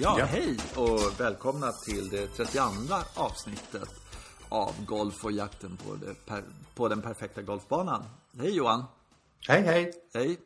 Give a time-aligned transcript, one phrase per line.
[0.00, 3.88] Ja, ja, hej och välkomna till det 32 avsnittet
[4.48, 6.42] av Golf och jakten på, per,
[6.74, 8.02] på den perfekta golfbanan.
[8.40, 8.84] Hej Johan!
[9.48, 9.92] Hej, hej!
[10.14, 10.38] Hej!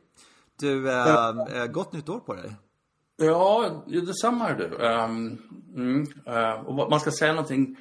[0.61, 2.57] Du, äh, gott nytt år på dig!
[3.17, 4.65] Ja, detsamma du.
[4.65, 5.39] Um,
[5.75, 7.77] mm, uh, och man ska säga någonting.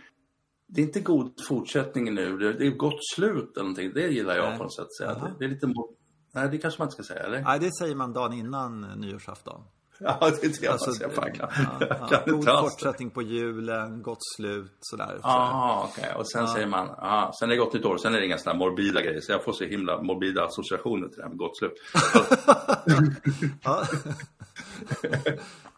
[0.68, 2.38] Det är inte god fortsättning nu.
[2.38, 3.92] Det, är gott slut eller någonting.
[3.94, 4.58] Det gillar jag Nej.
[4.58, 4.88] på något sätt.
[5.00, 5.68] Det, det, är lite...
[6.34, 7.42] Nej, det kanske man inte ska säga, eller?
[7.42, 9.64] Nej, det säger man dagen innan nyårsafton.
[10.04, 14.02] Ja, det är det alltså, jag fan kan, ja, ja, kan God fortsättning på julen,
[14.02, 15.20] gott slut, sådär.
[15.24, 16.04] Ja, okej.
[16.04, 16.20] Okay.
[16.20, 16.54] Och sen ja.
[16.54, 19.02] säger man, ja, sen är det gott nytt år, sen är det inga sådana morbida
[19.02, 19.22] grejer.
[19.22, 21.74] Så jag får så himla morbida associationer till det här med gott slut.
[23.64, 23.84] ja.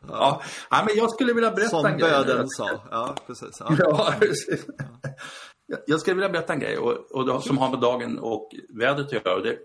[0.07, 0.41] ja.
[0.69, 2.11] ja, men jag skulle vilja berätta Som en grej.
[2.13, 2.69] Som böden sa.
[2.91, 3.57] Ja, precis.
[3.59, 4.65] Ja, ja precis.
[5.85, 8.49] Jag skulle vilja berätta en grej och, och, som har med dagen och
[8.79, 9.35] vädret att göra.
[9.35, 9.57] Och det,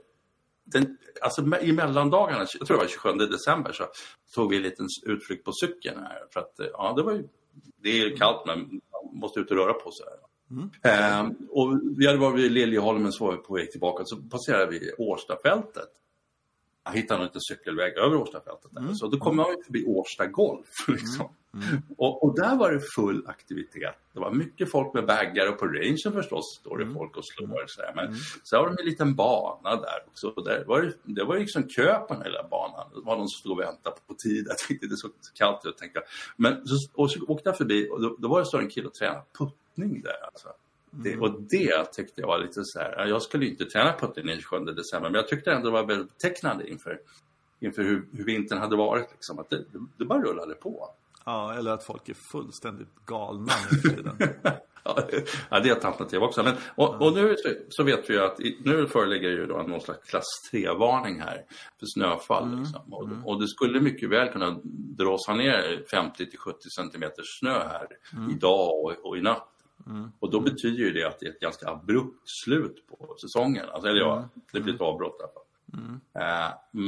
[0.73, 3.85] den, alltså i mellandagarna, jag tror det var 27 december, så
[4.35, 6.19] tog vi en liten utflykt på cykeln här.
[6.33, 7.29] För att, ja, det var ju,
[7.83, 10.07] det är kallt men man måste ut och röra på sig.
[10.51, 10.71] Mm.
[10.83, 14.67] Ehm, och vi hade varit vid Liljeholmen så var vi på väg tillbaka så passerade
[14.67, 15.89] vi Årstafältet
[16.89, 18.77] jag hittade inte cykelväg över Årstafältet.
[18.77, 18.95] Mm.
[18.95, 20.69] Så då kom jag förbi Årsta Golf.
[20.89, 21.27] Liksom.
[21.55, 21.69] Mm.
[21.69, 21.83] Mm.
[21.97, 23.95] Och, och, där var det full aktivitet.
[24.13, 26.95] Det var mycket folk med baggar och på rangen förstås står det mm.
[26.95, 27.65] folk och slår.
[27.67, 28.19] Så Men mm.
[28.43, 30.29] så var det en liten bana där också.
[30.37, 32.91] Och där var det, det var liksom kö på den hela banan.
[32.95, 34.47] Det var någon som stod och väntade på tid.
[34.49, 35.79] Jag tänkte det såg så kallt ut.
[35.79, 36.01] Tänkte.
[36.37, 38.87] Men så, och så åkte jag förbi och då, då var det så en kille
[38.87, 40.27] och tränade puttning där.
[40.27, 40.49] Alltså.
[40.91, 41.23] Det, mm.
[41.23, 44.65] och det tyckte jag var lite så här, jag skulle inte träna putten den 27
[44.65, 47.01] december, men jag tyckte ändå det var väldigt betecknande inför,
[47.61, 49.11] inför hur, hur vintern hade varit.
[49.13, 49.65] Liksom, att det,
[49.97, 50.91] det bara rullade på.
[51.25, 54.17] Ja, eller att folk är fullständigt galna nu för tiden.
[55.51, 56.43] ja, det är ett alternativ också.
[56.43, 57.37] Men, och, och nu
[57.69, 61.45] så vet vi ju att nu föreligger ju då någon slags klass 3-varning här
[61.81, 62.45] för snöfall.
[62.45, 62.59] Mm.
[62.59, 62.95] Liksom.
[62.95, 63.27] Och, mm.
[63.27, 64.61] och, det skulle mycket väl kunna
[64.97, 68.31] dras ner 50 till 70 centimeter snö här mm.
[68.31, 69.49] idag och, och i natt.
[69.89, 70.13] Mm.
[70.19, 73.65] Och då betyder ju det att det är ett ganska abrupt slut på säsongen.
[73.73, 74.29] Alltså, eller ja, mm.
[74.53, 75.43] det blir ett avbrott fall.
[75.73, 76.01] Mm.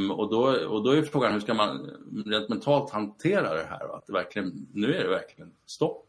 [0.07, 1.91] Uh, och, då, och då är frågan hur ska man
[2.27, 3.97] rent mentalt hantera det här?
[3.97, 6.07] Att det verkligen, nu är det verkligen stopp.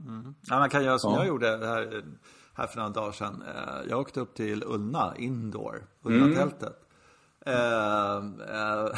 [0.00, 0.34] Mm.
[0.46, 1.18] Ja, man kan göra som ja.
[1.18, 2.04] jag gjorde här,
[2.54, 3.42] här för några dagar sedan.
[3.42, 6.82] Uh, jag åkte upp till Ullna Indoor, Ullna-tältet.
[7.48, 7.54] Uh,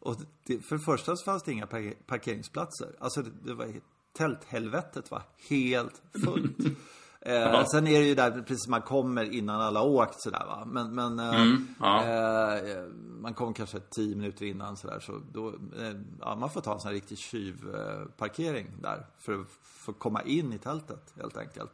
[0.00, 0.16] och
[0.46, 1.66] det, för det första så fanns det inga
[2.06, 2.88] parkeringsplatser.
[2.98, 3.66] Alltså det, det var
[4.12, 6.58] tälthelvetet var helt fullt.
[7.24, 10.64] Eh, sen är det ju där precis man kommer innan alla åkt sådär va.
[10.66, 12.04] Men, men eh, mm, ja.
[12.04, 12.84] eh,
[13.20, 15.00] man kommer kanske tio minuter innan sådär.
[15.00, 19.06] Så då, eh, ja, man får ta en sån här riktig tjuvparkering där.
[19.18, 21.72] För att få komma in i tältet helt enkelt.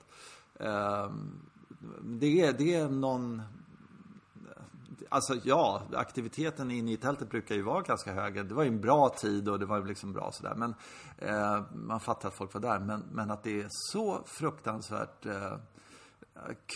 [0.54, 1.10] Eh,
[2.02, 3.42] det, är, det är någon
[5.08, 8.48] Alltså ja, aktiviteten inne i tältet brukar ju vara ganska hög.
[8.48, 10.54] Det var ju en bra tid och det var liksom bra sådär.
[10.54, 10.74] Men
[11.18, 12.78] eh, man fattar att folk var där.
[12.78, 15.52] Men, men att det är så fruktansvärt eh,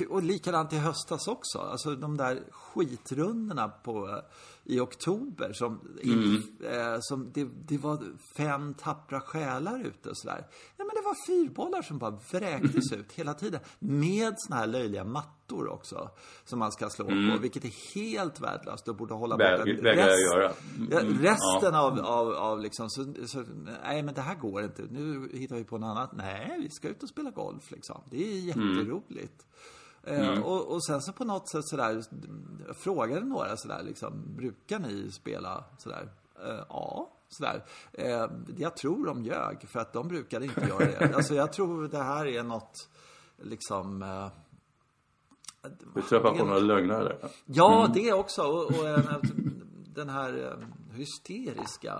[0.08, 1.58] och likadant i höstas också.
[1.58, 4.18] Alltså de där skitrundorna på, eh,
[4.64, 5.52] i oktober.
[5.52, 6.42] Som, mm.
[6.60, 7.98] eh, som det, det, var
[8.36, 10.46] fem tappra själar ute och sådär.
[10.76, 13.60] Ja, men det var fyrbollar som bara vräktes ut hela tiden.
[13.78, 16.10] Med såna här löjliga mattor också.
[16.44, 17.30] Som man ska slå mm.
[17.30, 17.42] på.
[17.42, 19.62] Vilket är helt värdelöst och borde hålla borta.
[19.66, 20.52] Jag göra.
[20.76, 21.18] Mm.
[21.18, 21.80] Resten ja.
[21.80, 23.44] av, av, av liksom, så, så,
[23.84, 24.82] nej men det här går inte.
[24.90, 26.10] Nu hittar vi på något annat.
[26.12, 28.02] Nej, vi ska ut och spela golf liksom.
[28.10, 28.68] Det är mm.
[28.68, 29.46] jätteroligt.
[30.04, 30.42] Eh, mm.
[30.42, 32.02] Och, och, sen så på något sätt sådär,
[32.72, 36.12] jag frågade några sådär liksom, brukar ni spela sådär?
[36.46, 37.64] Uh, ja, sådär.
[37.98, 41.14] Uh, jag tror de ljög, för att de brukade inte göra det.
[41.16, 42.88] Alltså jag tror det här är något,
[43.36, 44.02] liksom...
[44.02, 44.28] Uh,
[45.94, 47.16] du träffar på några lögnare?
[47.46, 47.92] Ja, mm.
[47.92, 48.42] det också.
[48.42, 49.24] Och, och
[49.94, 50.56] den här
[50.92, 51.98] hysteriska...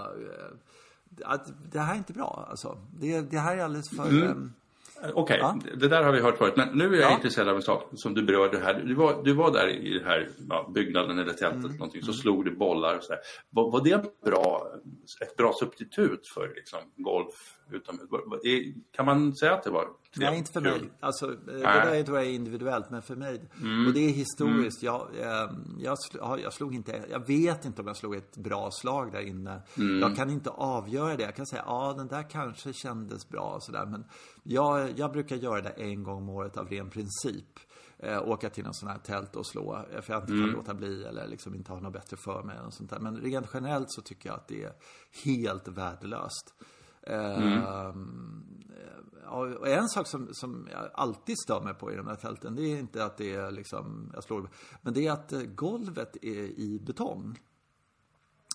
[1.25, 2.79] Att det här är inte bra, alltså.
[2.93, 4.09] Det, det här är alldeles för...
[4.09, 4.53] Mm.
[5.03, 5.39] Okej, okay.
[5.39, 5.59] ja.
[5.77, 6.55] det där har vi hört förut.
[6.57, 7.15] Men nu är jag ja.
[7.15, 8.75] intresserad av en sak som du berörde här.
[8.75, 11.77] Du var, du var där i den här ja, byggnaden eller tältet mm.
[11.77, 12.19] någonting, så mm.
[12.19, 13.15] slog du bollar och så
[13.51, 14.67] var, var, det bra,
[15.23, 18.09] ett bra substitut för liksom, golf utomhus?
[18.97, 19.87] Kan man säga att det var
[20.17, 20.91] Nej, inte för mig.
[21.01, 23.51] Alltså, det där tror jag är individuellt, men för mig.
[23.61, 23.87] Mm.
[23.87, 24.83] Och det är historiskt.
[24.83, 24.95] Mm.
[24.95, 25.99] Jag, ehm, jag,
[26.43, 29.63] jag, slog inte, jag vet inte om jag slog ett bra slag där inne.
[29.77, 30.01] Mm.
[30.01, 31.23] Jag kan inte avgöra det.
[31.23, 33.87] Jag kan säga, ja den där kanske kändes bra och sådär.
[33.87, 34.05] Men
[34.43, 37.59] jag, jag brukar göra det en gång om året av ren princip.
[37.99, 39.85] Eh, åka till någon sån här tält och slå.
[39.93, 40.55] Eh, för jag inte kan mm.
[40.55, 42.57] låta bli eller liksom inte ha något bättre för mig.
[42.67, 42.99] Och sånt där.
[42.99, 44.73] Men rent generellt så tycker jag att det är
[45.25, 46.55] helt värdelöst.
[47.07, 47.63] Mm.
[49.23, 52.55] Ehm, och en sak som, som jag alltid stör mig på i de här tälten,
[52.55, 54.51] det är inte att det är liksom, jag slår,
[54.83, 57.39] men det är att eh, golvet är i betong.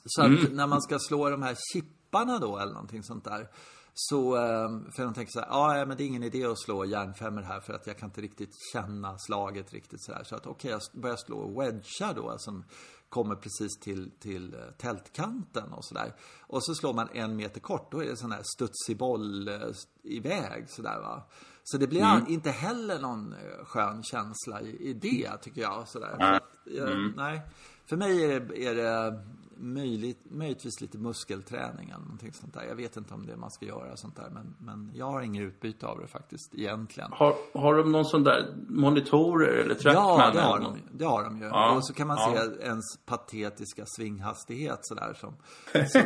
[0.06, 3.50] Så att när man ska slå de här chipparna då eller någonting sånt där.
[3.94, 6.86] Så, eh, för de tänker så här, ja men det är ingen idé att slå
[6.86, 10.24] järnfemmor här för att jag kan inte riktigt känna slaget riktigt så här.
[10.24, 12.64] Så att okej, okay, jag börjar slå wedgar då som
[13.10, 16.14] kommer precis till, till eh, tältkanten och sådär.
[16.40, 19.60] Och så slår man en meter kort, då är det sån här studsig boll eh,
[20.04, 21.24] iväg sådär va.
[21.64, 22.28] Så det blir mm.
[22.28, 25.88] inte heller någon skön känsla i, i det tycker jag.
[25.88, 26.16] Sådär.
[26.20, 26.40] Mm.
[26.66, 27.14] Så mm.
[27.18, 27.42] Nej,
[27.86, 29.24] för mig är det, är det
[29.60, 32.64] möjligt, möjligtvis lite muskelträning eller någonting sånt där.
[32.64, 34.30] Jag vet inte om det man ska göra sånt där.
[34.30, 37.12] Men, men jag har inget utbyte av det faktiskt egentligen.
[37.12, 40.20] Har, har de någon sån där monitorer eller trackman?
[40.20, 41.46] Ja, det har, de, det har de ju.
[41.46, 42.42] Ja, och så kan man ja.
[42.42, 45.34] se ens patetiska svinghastighet sådär som...
[45.88, 46.02] som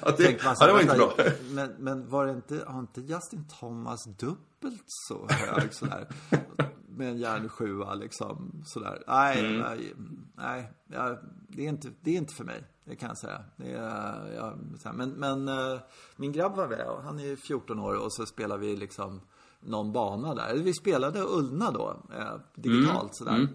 [0.00, 1.12] ja, det, man, ja, det var inte bra.
[1.50, 6.08] Men, men var det inte, har inte Justin Thomas dubbelt så hög sådär?
[6.96, 9.02] med en järnsjua liksom sådär.
[9.06, 9.60] Nej, mm.
[9.60, 9.94] nej,
[10.34, 11.18] nej jag,
[11.56, 12.64] det, är inte, det är inte för mig.
[12.84, 13.44] Det kan jag säga.
[13.56, 14.58] Är, jag,
[14.94, 15.80] men men uh,
[16.16, 19.20] min grabb var med han är 14 år och så spelar vi liksom
[19.60, 20.54] någon bana där.
[20.54, 23.12] Vi spelade Ullna då, eh, digitalt mm.
[23.12, 23.34] sådär.
[23.34, 23.48] Mm.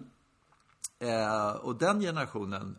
[0.98, 2.76] Eh, och den generationen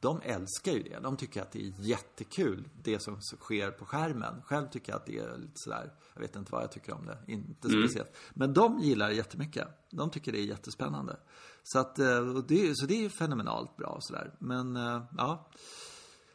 [0.00, 0.98] de älskar ju det.
[1.02, 4.42] De tycker att det är jättekul, det som sker på skärmen.
[4.44, 7.06] Själv tycker jag att det är lite sådär, jag vet inte vad jag tycker om
[7.06, 7.82] det, inte mm.
[7.82, 8.16] speciellt.
[8.34, 9.68] Men de gillar det jättemycket.
[9.90, 11.16] De tycker det är jättespännande.
[11.66, 14.30] Så att, eh, det, så det är fenomenalt bra sådär.
[14.38, 15.48] Men, eh, ja.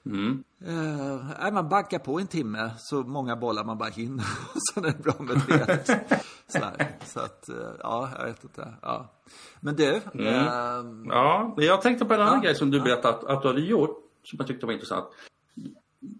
[0.05, 0.43] Mm.
[0.65, 4.25] Eh, man bankar på en timme så många bollar man bara hinner.
[4.73, 5.85] sen är det bra med det.
[6.47, 6.97] Sådär.
[7.05, 8.73] Så att, eh, ja, jag vet inte.
[8.81, 9.11] Ja.
[9.59, 10.01] Men du.
[10.13, 10.27] Mm.
[10.27, 13.47] Eh, ja, jag tänkte på en annan ja, grej som du berättade att, att du
[13.47, 14.05] hade gjort.
[14.23, 15.05] Som jag tyckte var intressant.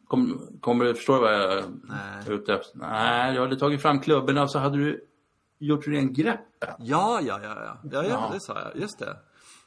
[0.07, 1.63] Kom, kommer du förstå vad jag
[2.27, 2.79] är ute efter?
[2.79, 5.05] Nej, jag hade tagit fram klubborna och så hade du
[5.59, 6.75] gjort ren greppet.
[6.79, 7.77] Ja, ja, ja, ja.
[7.91, 8.81] Ja, ja, det sa jag.
[8.81, 9.17] Just det.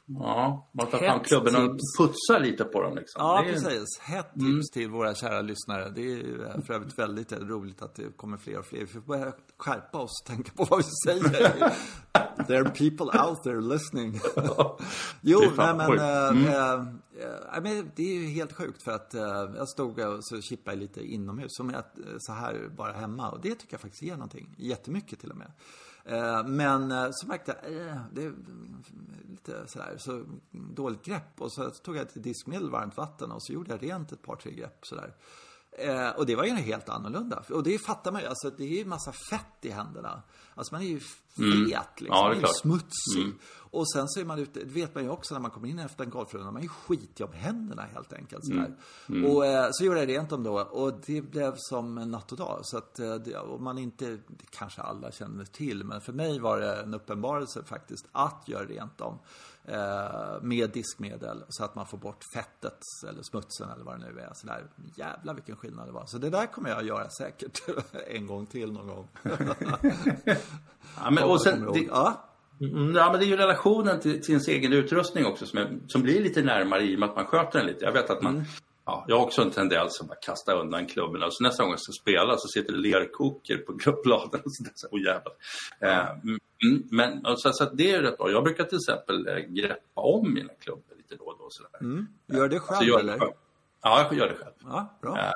[0.05, 3.21] Ja, man tar fram klubben och putsar lite på dem liksom.
[3.21, 3.53] Ja, är...
[3.53, 3.99] precis.
[3.99, 4.61] Hett tips mm.
[4.73, 5.89] till våra kära lyssnare.
[5.89, 8.79] Det är för övrigt väldigt roligt att det kommer fler och fler.
[8.79, 11.73] Vi får börja skärpa oss och tänka på vad vi säger.
[12.47, 14.13] there are people out there listening.
[15.21, 16.47] jo, nej men, äh, mm.
[17.53, 19.13] äh, äh, det är ju helt sjukt för att
[19.55, 21.47] jag stod och så chippade lite inomhus.
[21.49, 21.83] Som jag,
[22.19, 23.29] så här bara hemma.
[23.29, 24.55] Och det tycker jag faktiskt ger någonting.
[24.57, 25.51] Jättemycket till och med.
[26.05, 28.33] Eh, men eh, så märkte jag, eh, det är
[29.29, 31.41] lite sådär, så dåligt grepp.
[31.41, 34.35] Och så tog jag ett diskmedel, varmt vatten och så gjorde jag rent ett par,
[34.35, 35.13] tre grepp sådär.
[35.77, 37.43] Eh, och det var ju helt annorlunda.
[37.49, 40.21] Och det fattar man ju, alltså det är ju massa fett i händerna.
[40.55, 41.65] Alltså man är ju fet mm.
[41.65, 42.07] liksom.
[42.07, 43.23] Ja, man är, är smutsig.
[43.23, 43.37] Mm.
[43.73, 45.79] Och sen så är man ute, det vet man ju också när man kommer in
[45.79, 48.45] efter en golfrunda, man är ju skitjobb med händerna helt enkelt.
[48.45, 48.75] Sådär.
[49.09, 49.19] Mm.
[49.23, 49.31] mm.
[49.31, 52.59] Och eh, så gjorde jag rent dem då och det blev som natt och dag.
[52.63, 56.39] Så att, eh, det, och man inte, det kanske alla känner till, men för mig
[56.39, 59.19] var det en uppenbarelse faktiskt att göra rent dem.
[59.67, 62.79] Eh, med diskmedel så att man får bort fettet
[63.09, 64.33] eller smutsen eller vad det nu är.
[64.33, 64.63] Så där,
[64.95, 66.05] jävlar vilken skillnad det var.
[66.05, 67.61] Så det där kommer jag att göra säkert
[68.07, 69.07] en gång till någon gång.
[70.97, 72.29] ja, men, och sen, det, ja.
[72.61, 75.79] Mm, ja, men det är ju relationen till, till ens egen utrustning också som, är,
[75.87, 77.85] som blir lite närmare i och med att man sköter den lite.
[77.85, 78.45] Jag vet att man, mm.
[78.85, 81.71] Ja, jag har också en tendens att bara kasta undan klubborna och så nästa gång
[81.71, 84.71] jag ska spela så sitter det lerkoker på klubbladen och sådär.
[84.75, 85.33] Så, oh, jävlar.
[85.79, 88.31] Eh, mm, men så, så det är rätt bra.
[88.31, 91.47] Jag brukar till exempel eh, greppa om mina klubbor lite då och då.
[91.49, 91.81] Sådär.
[91.81, 92.07] Mm.
[92.27, 93.19] Gör det själv gör eller?
[93.19, 93.31] Själv.
[93.81, 94.53] Ja, jag gör det själv.
[94.63, 95.33] Ja, bra.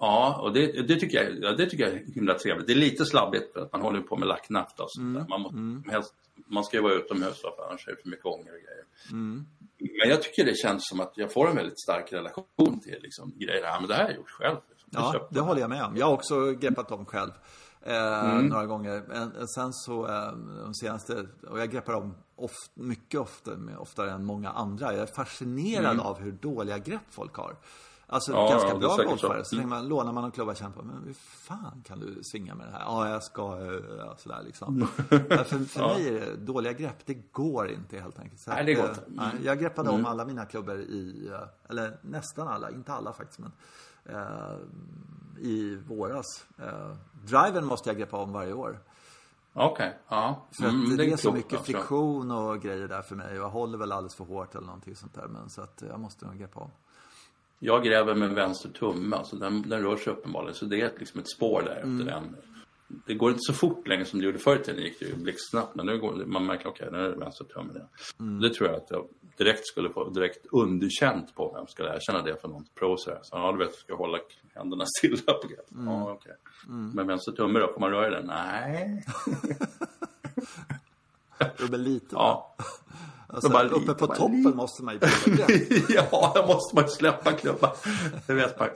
[0.00, 2.66] Eh, Ja, och det, det, tycker jag, ja, det tycker jag är himla trevligt.
[2.66, 5.26] Det är lite slabbigt för att man håller på med lacknaft och sånt mm.
[5.28, 5.84] Man, måste, mm.
[5.90, 6.14] helst,
[6.46, 8.84] man ska ju vara utomhus för annars är det för mycket ånger och grejer.
[9.10, 9.46] Mm.
[9.78, 13.32] Men jag tycker det känns som att jag får en väldigt stark relation till liksom,
[13.36, 13.64] grejer.
[13.64, 14.56] Ja, men det här har jag gjort själv.
[14.70, 14.88] Liksom.
[14.92, 15.96] Ja, det håller jag med om.
[15.96, 17.30] Jag har också greppat dem själv.
[17.82, 18.46] Eh, mm.
[18.46, 19.02] Några gånger.
[19.08, 20.32] Men sen så eh,
[20.64, 24.92] de senaste, och jag greppar dem oft, mycket ofta, oftare än många andra.
[24.92, 26.00] Jag är fascinerad mm.
[26.00, 27.56] av hur dåliga grepp folk har.
[28.10, 29.44] Alltså ja, ganska ja, bra golfare.
[29.44, 29.68] Så, så mm.
[29.68, 32.66] man, lånar man en klubba och känner på, men hur fan kan du svinga med
[32.66, 32.80] det här?
[32.80, 33.58] Ja, jag ska,
[33.98, 34.88] ja, sådär liksom.
[35.08, 35.88] för för ja.
[35.88, 38.40] mig är det dåliga grepp, det går inte helt enkelt.
[38.40, 39.02] Så nej, det går inte.
[39.02, 39.44] Mm.
[39.44, 40.00] Jag greppade mm.
[40.00, 43.52] om alla mina klubbor i, eh, eller nästan alla, inte alla faktiskt, men
[44.16, 44.58] uh,
[45.38, 46.46] i våras.
[46.60, 48.78] Uh, driven måste jag greppa om varje år.
[49.52, 49.92] Okej, okay.
[50.08, 50.46] ja.
[50.50, 53.34] För mm, det, det är så mycket friktion och grejer där för mig.
[53.34, 55.28] Jag håller väl alldeles för hårt eller någonting sånt där.
[55.28, 56.70] Men så att jag måste nog greppa om.
[57.58, 60.54] Jag gräver med vänster tumme, alltså den, den rör sig uppenbarligen.
[60.54, 62.06] Så det är liksom ett spår där efter mm.
[62.06, 62.36] den.
[63.06, 64.80] Det går inte så fort längre som det gjorde förr i tiden.
[64.80, 65.74] Det gick ju blixtsnabbt.
[65.74, 67.88] Men nu går man märker, okej, okay, nu är det vänster tumme det.
[68.20, 68.40] Mm.
[68.40, 72.40] Det tror jag att jag direkt skulle få direkt underkänt på jag skulle erkänna det
[72.40, 74.18] för någon pro så ja, du vet, jag ska hålla
[74.54, 75.72] händerna stilla på greppet.
[75.72, 75.86] Mm.
[75.86, 76.32] Ja, okay.
[76.66, 76.90] mm.
[76.94, 78.26] Men vänster tumme då, får man röra den?
[78.26, 79.04] Nej.
[81.56, 82.08] Rubbel lite.
[82.10, 82.56] Ja.
[83.30, 84.56] Alltså, bara uppe på toppen lite.
[84.56, 85.00] måste man ju
[85.88, 87.70] ja, då måste man släppa klubban.
[88.26, 88.68] Det vet man.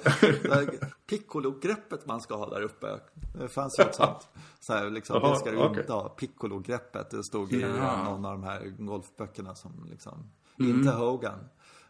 [1.07, 3.01] Piccolo-greppet man ska ha där uppe.
[3.41, 4.29] Det fanns ju ett sånt.
[4.61, 5.81] Så här, liksom, Jaha, det ska du okej.
[5.81, 6.09] inte ha.
[6.09, 7.11] Piccolo-greppet.
[7.11, 8.05] Det stod i Ja.
[8.05, 10.31] någon av de här golfböckerna som liksom,
[10.61, 10.77] Mm.
[10.79, 11.39] inte Hogan.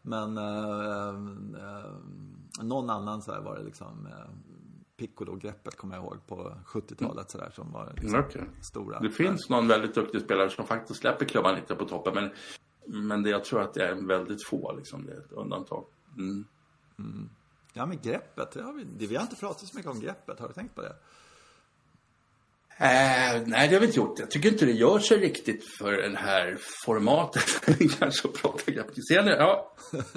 [0.02, 1.08] Men eh,
[1.64, 1.90] eh,
[2.62, 4.06] någon annan så här var det liksom.
[4.06, 4.12] Eh,
[5.06, 8.42] Piccolo-greppet kommer jag ihåg på 70-talet så där som var liksom, Mm, okej.
[8.62, 9.00] stora.
[9.00, 12.14] Det finns någon väldigt duktig spelare som faktiskt släpper klubban lite på toppen.
[12.14, 12.30] Men,
[13.06, 14.72] men det, jag tror att det är väldigt få.
[14.76, 15.84] Liksom, det är ett undantag.
[16.16, 16.44] Mm.
[17.72, 20.40] Ja men greppet, det har vi, det, vi har inte pratat så mycket om greppet.
[20.40, 20.96] Har du tänkt på det?
[22.76, 24.18] Eh, nej, det har vi inte gjort.
[24.18, 27.44] Jag tycker inte det gör sig riktigt för det här formatet.
[27.98, 29.30] Kanske att prata ni?
[29.30, 29.72] Ja,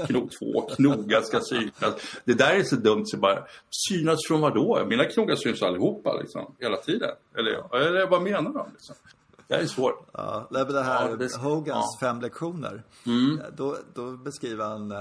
[0.07, 1.95] knog två, knogar ska synas.
[2.24, 3.45] Det där är så dumt så bara,
[3.89, 4.85] synas från vad då?
[4.88, 7.09] Mina knogar syns allihopa liksom, hela tiden.
[7.38, 8.67] Eller, eller vad menar de?
[8.71, 8.95] Liksom?
[9.47, 10.07] Det är svårt.
[10.13, 12.07] Ja, det är väl det här Ja, det- Hogans ja.
[12.07, 12.83] fem lektioner.
[13.57, 14.97] Då, då beskriver han uh,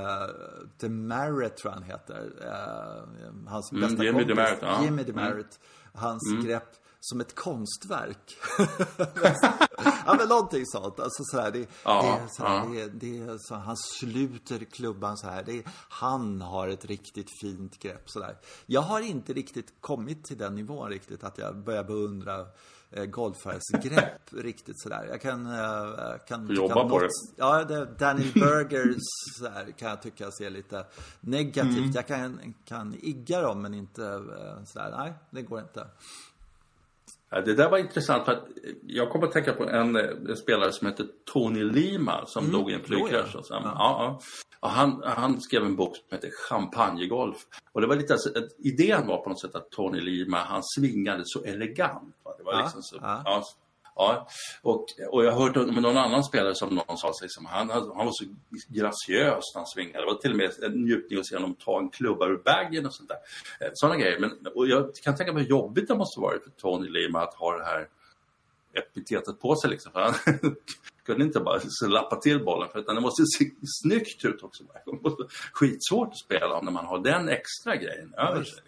[0.81, 2.23] Demerit, tror jag han heter.
[2.25, 4.29] Uh, hans Mm, bästa Jimmy kompis.
[4.37, 4.69] Demerit, ja.
[4.75, 4.85] Mm.
[4.85, 5.61] Jimmy Demerit.
[5.95, 6.69] Hans grepp
[7.05, 8.37] som ett konstverk.
[10.07, 11.01] ja, men någonting sånt.
[11.01, 12.89] Alltså sådär, det, Ja, det är sådär, ja.
[12.93, 15.43] det, det så, han sluter klubban så här.
[15.43, 18.37] Det han har ett riktigt fint grepp sådär.
[18.67, 22.47] Jag har inte riktigt kommit till den nivån riktigt att jag börjar beundra
[22.91, 25.07] eh, golfares grepp riktigt sådär.
[25.11, 25.47] Jag kan...
[25.47, 27.09] Eh, kan tycka jobba att på det.
[27.37, 29.03] Ja, det, Daniel Burgers
[29.39, 30.87] sådär, kan jag tycka ser lite
[31.21, 31.77] negativt.
[31.77, 31.93] Mm.
[31.95, 34.95] Jag kan, kan igga dem men inte eh, sådär.
[34.97, 35.87] Nej, det går inte.
[37.31, 38.45] Ja, det där var intressant för att
[38.87, 42.71] jag kommer att tänka på en, eh, en spelare som heter Tony Lima som dog
[42.71, 43.35] i en flygkrasch.
[43.35, 43.43] ja.
[43.51, 43.61] Ja.
[43.65, 44.19] Ja,
[44.61, 44.69] ja.
[44.69, 47.37] Han, han skrev en bok som heter Champagnegolf.
[47.73, 48.29] Och det var lite, alltså,
[48.59, 52.17] idén var på något sätt att Tony Lima, han svingade så elegant.
[52.25, 52.35] Va?
[52.39, 53.45] Det var liksom så, ja
[53.97, 54.29] ja.
[54.63, 57.89] Och, och jag har hört om någon annan spelare som någon sa liksom, han, han
[57.89, 58.25] var så
[58.69, 59.99] graciös när han svingade.
[60.01, 62.87] Det var till och med en njutning att se honom ta en klubba ur bagen
[62.87, 63.17] och sånt där.
[63.67, 64.19] Eh, Sådana grejer.
[64.19, 67.35] Men, och jag kan tänka mig hur jobbigt det måste varit för Tony Lima att
[67.35, 67.89] ha det här
[68.75, 69.93] epitetet på sig liksom.
[69.93, 70.15] För han
[71.07, 73.51] kunde inte bara slappa till bollen för utan det måste se
[73.83, 74.65] snyggt ut också.
[74.87, 78.63] Det måste- Skitsvårt att spela om när man har den extra grejen över sig.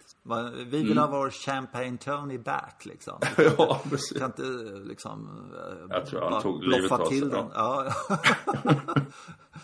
[0.55, 3.19] Vi vill ha vår Champagne Tony back liksom.
[3.57, 4.17] Ja, precis.
[4.19, 4.41] Kan inte
[4.87, 7.37] liksom eh, Jag tror han tog livet av sig, till ja.
[7.37, 7.51] den.
[7.55, 7.85] Ja.
[8.09, 8.17] Ja,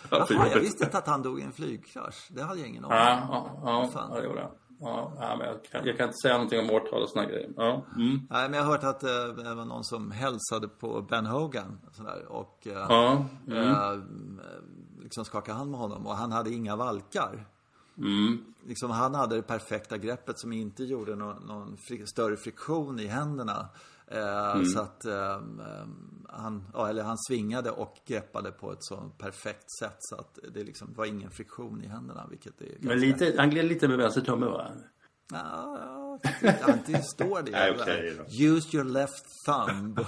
[0.20, 2.28] Ja, fan, jag visste inte att han dog i en flygkrasch.
[2.30, 3.60] Det hade jag ingen aning Ja, om.
[3.64, 4.10] ja, ja, Fan.
[4.14, 4.52] ja, det gjorde han.
[4.80, 7.50] Ja, ja, men jag, kan, jag kan inte säga någonting om årtal och såna grejer.
[7.58, 8.20] Ja, mm.
[8.30, 9.10] Nej, men jag har hört att eh,
[9.44, 13.98] det var någon som hälsade på Ben Hogan sådär, och eh, ja, eh,
[15.02, 17.46] liksom skakade hand med honom och han hade inga valkar.
[17.98, 18.46] Mm.
[18.68, 23.08] Liksom, han hade det perfekta greppet som inte gjorde någon, någon fri, större friktion i
[23.08, 23.70] händerna.
[24.08, 24.66] Eh, Mm.
[24.66, 25.42] Så att eh,
[26.30, 30.64] han, ja, eller han svingade och greppade på ett så perfekt sätt så att det
[30.64, 32.28] liksom var ingen friktion i händerna.
[32.30, 34.72] Vilket är Men lite, han gled lite med vänster tumme va?
[35.32, 37.52] Ja, ja, det står det.
[37.52, 38.24] Nej, då.
[38.46, 40.00] Use your left thumb.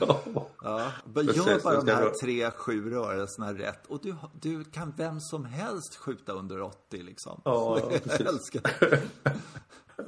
[0.62, 3.86] ja, men Precis, gör bara de här tre, sju rörelserna rätt.
[3.86, 7.40] Och du, du kan vem som helst skjuta under 80 liksom.
[7.44, 9.02] Ja, ja, jag älskar det.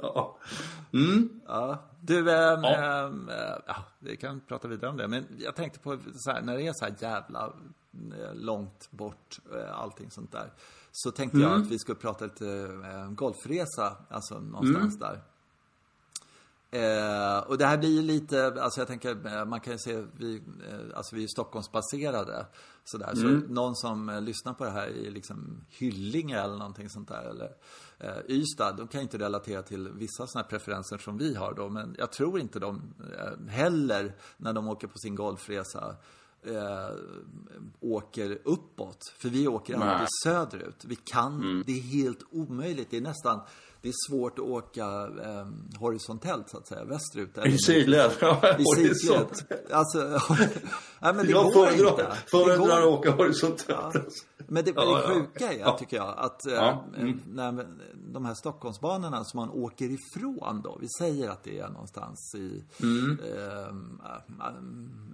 [0.01, 0.37] Ja.
[0.93, 1.41] Mm.
[1.47, 3.05] Ja, du, ehm, Ja.
[3.05, 5.07] ehm, eh, ja, vi kan prata vidare om det.
[5.07, 7.53] Men jag tänkte på så här, när det är så här jävla
[8.19, 10.53] eh, långt bort, eh, allting sånt där.
[11.03, 11.49] Så tänkte Mm.
[11.51, 12.47] jag att vi skulle prata lite
[12.93, 14.99] eh, golfresa, alltså någonstans Mm.
[14.99, 15.21] där.
[16.71, 20.03] Eh, och det här blir ju lite, alltså jag tänker, eh, man kan ju se,
[20.17, 20.35] vi,
[20.69, 22.45] eh, alltså vi är Stockholmsbaserade.
[22.83, 23.15] Sådär.
[23.15, 27.23] Så någon som eh, lyssnar på det här i liksom Hyllinge eller någonting sånt där.
[27.29, 27.51] Eller
[27.99, 31.53] eh, Ystad, de kan ju inte relatera till vissa sådana här preferenser som vi har
[31.53, 31.69] då.
[31.69, 35.95] Men jag tror inte de eh, heller, när de åker på sin golfresa,
[36.47, 36.95] eh,
[37.79, 39.13] åker uppåt.
[39.17, 40.85] För vi åker alltid söderut.
[40.85, 42.87] Vi kan, det är helt omöjligt.
[42.91, 43.41] Det är nästan,
[43.81, 44.85] det är svårt att åka
[45.23, 45.47] eh,
[45.79, 47.37] horisontellt så att säga, västerut.
[47.37, 48.11] eller I sidled.
[48.59, 49.27] I sidled.
[49.71, 49.99] Alltså,
[50.99, 52.03] nej men det Jag går föredrar, inte.
[52.03, 53.67] Det föredrar att åka horisontellt.
[53.67, 53.91] Ja.
[54.49, 55.77] Men det, Ja, det sjuka är, Ja.
[55.77, 57.21] tycker jag, att Ja, mm.
[57.27, 57.67] när,
[58.13, 62.63] de här Stockholmsbanorna som man åker ifrån då, vi säger att det är någonstans i,
[62.81, 63.19] Mm.
[63.19, 64.01] ehm,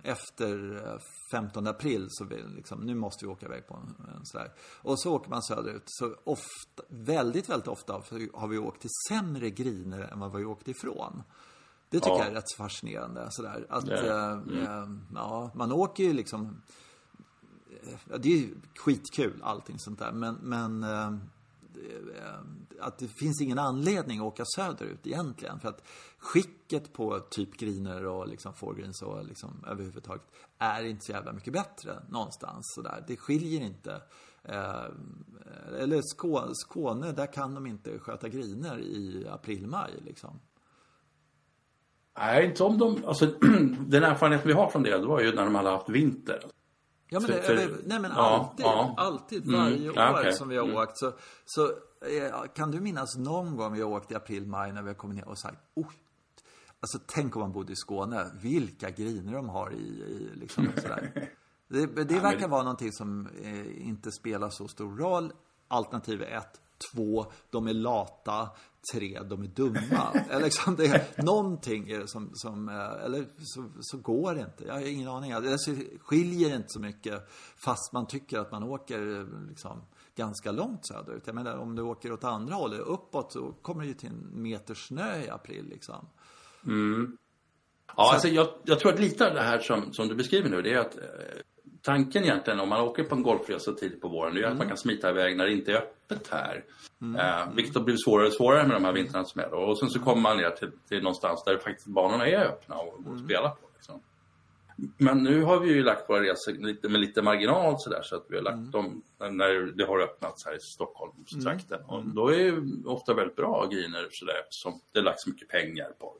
[0.03, 0.99] efter eh,
[1.31, 4.51] 15 april så vill, liksom, nu måste vi åka iväg på en, en sådär.
[4.81, 7.93] Och så åker man söderut, så ofta, väldigt, väldigt ofta
[8.33, 11.23] har vi åkt till sämre griner än vad vi åkt ifrån.
[11.89, 12.17] Det tycker Ja.
[12.19, 13.27] jag är rätt fascinerande.
[13.31, 13.65] Sådär.
[13.69, 16.61] Att, Det är eh, eh, ja, man åker ju liksom
[18.09, 20.11] Ja, det är ju skitkul allting sånt där.
[20.11, 22.39] Men, men eh, eh,
[22.79, 25.59] att det finns ingen anledning att åka söderut egentligen.
[25.59, 25.83] För att
[26.17, 30.23] skicket på typ griner och liksom foregreens och liksom överhuvudtaget
[30.57, 33.03] är inte så jävla mycket bättre någonstans sådär.
[33.07, 34.01] Det skiljer inte.
[34.43, 34.85] Eh,
[35.79, 36.01] eller
[36.53, 40.39] Skåne, där kan de inte sköta griner i april-maj liksom.
[42.17, 43.05] Nej, inte om de...
[43.05, 43.25] Alltså,
[43.87, 46.43] den erfarenhet vi har från det, det var ju när de hade haft vinter.
[47.09, 49.59] Ja, men, det, för, nej, men alltid, ja, alltid, mm.
[49.59, 50.31] varje mm, år okay.
[50.31, 50.77] som vi har mm.
[50.77, 50.97] åkt.
[50.97, 51.13] Så,
[51.45, 54.87] så eh, kan du minnas någon gång vi har åkt i april, maj när vi
[54.87, 55.87] har kommit ner och sagt, oh,
[56.79, 61.29] alltså tänk om man bodde i Skåne, vilka griner de har i, i liksom sådär.
[61.73, 65.33] Det, det verkar ja, vara någonting som eh, inte spelar så stor roll.
[65.67, 66.61] Alternativ ett,
[66.91, 68.49] två, de är lata,
[68.93, 70.11] tre, de är dumma.
[70.29, 74.63] eller liksom det någonting är som, som eh, eller så, så, går det inte.
[74.65, 75.31] Jag har ingen aning.
[75.31, 75.57] Det
[75.99, 79.81] skiljer inte så mycket fast man tycker att man åker liksom
[80.15, 81.23] ganska långt söderut.
[81.25, 84.41] Jag menar om du åker åt andra hållet, uppåt, så kommer du ju till en
[84.41, 86.07] meter snö i april liksom.
[86.65, 87.17] Mm.
[87.87, 90.49] Ja, så, alltså jag, jag, tror att lite av det här som, som du beskriver
[90.49, 91.03] nu, det är att eh,
[91.83, 94.57] tanken egentligen om man åker på en golfresa tidigt på våren, det är att mm.
[94.57, 96.63] man kan smita iväg när det inte är öppet här.
[97.01, 97.19] Mm.
[97.19, 99.57] Eh, vilket har blivit svårare och svårare med de här vintrarna som är då.
[99.57, 102.93] Och sen så kommer man ner till, till någonstans där faktiskt banorna är öppna och,
[102.93, 103.25] och mm.
[103.25, 103.67] spela på.
[103.75, 104.01] Liksom.
[104.97, 108.25] Men nu har vi ju lagt våra resor lite, med lite marginal sådär så att
[108.29, 108.71] vi har lagt mm.
[108.71, 111.79] dem när det har öppnats här i Stockholmstrakten.
[111.79, 111.89] Mm.
[111.89, 115.89] Och då är det ofta väldigt bra griner sådär eftersom det har lagts mycket pengar
[115.99, 116.17] på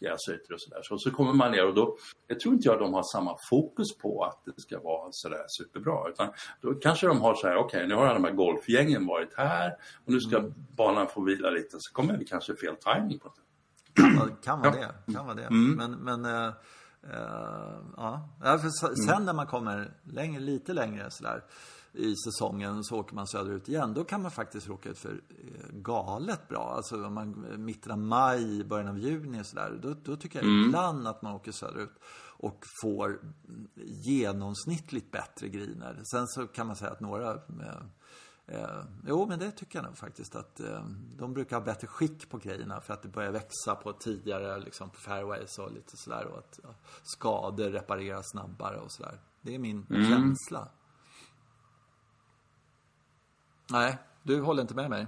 [0.00, 0.80] gräsytor och sådär.
[0.82, 3.98] Så, så kommer man ner och då, jag tror inte jag de har samma fokus
[3.98, 6.08] på att det ska vara sådär superbra.
[6.08, 9.06] Utan då kanske de har så här, okej okay, nu har alla de här golfgängen
[9.06, 10.54] varit här och nu ska mm.
[10.76, 11.76] banan få vila lite.
[11.80, 13.42] Så kommer det kanske fel timing på det.
[14.02, 15.12] Kan, kan vara det.
[15.12, 15.46] Kan vara det.
[15.46, 15.74] Mm.
[15.74, 16.52] Men, men äh
[17.96, 18.96] ja, för mm.
[18.96, 21.44] sen när man kommer längre, lite längre sådär
[21.92, 23.94] i säsongen så åker man söderut igen.
[23.94, 26.72] Då kan man faktiskt råka ut för eh, galet bra.
[26.76, 29.78] Alltså om man, mitten av maj, början av juni och sådär.
[29.82, 30.66] Då, då tycker jag mm.
[30.66, 32.00] ibland att man åker söderut
[32.40, 33.20] och får
[34.04, 36.00] genomsnittligt bättre griner.
[36.12, 37.40] Sen så kan man säga att några
[38.50, 40.84] eh, jo, men det tycker jag nog faktiskt att eh,
[41.18, 44.90] de brukar ha bättre skick på grejerna för att det börjar växa på tidigare liksom
[44.90, 49.20] på fairways och lite sådär och att ja, skador repareras snabbare och sådär.
[49.40, 50.10] Det är min mm.
[50.10, 50.68] känsla.
[53.70, 55.06] Nej, du håller inte med mig?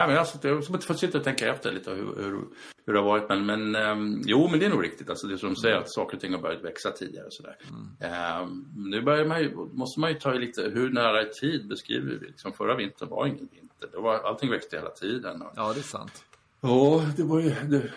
[0.00, 2.44] Ja, men alltså, jag får sitta och tänka efter lite hur, hur,
[2.86, 3.28] hur det har varit.
[3.28, 5.10] Men, men um, jo, men det är nog riktigt.
[5.10, 7.26] Alltså, det är som de säger att saker och ting har börjat växa tidigare.
[7.26, 7.56] Och sådär.
[7.68, 8.42] Mm.
[8.42, 12.14] Um, nu börjar man ju, måste man ju ta lite, hur nära i tid beskriver
[12.20, 12.26] vi?
[12.26, 13.88] Liksom, förra vintern var ingen vinter.
[13.92, 15.42] Det var, allting växte hela tiden.
[15.42, 16.24] Och, ja, det är sant.
[16.60, 17.90] Ja, det var ju, det,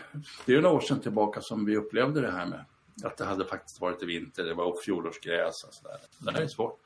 [0.45, 2.65] det är några år sedan tillbaka som vi upplevde det här med
[3.03, 4.43] att det hade faktiskt varit vinter.
[4.43, 5.97] Det var fjolårsgräs och sådär.
[6.17, 6.79] Det här är svårt.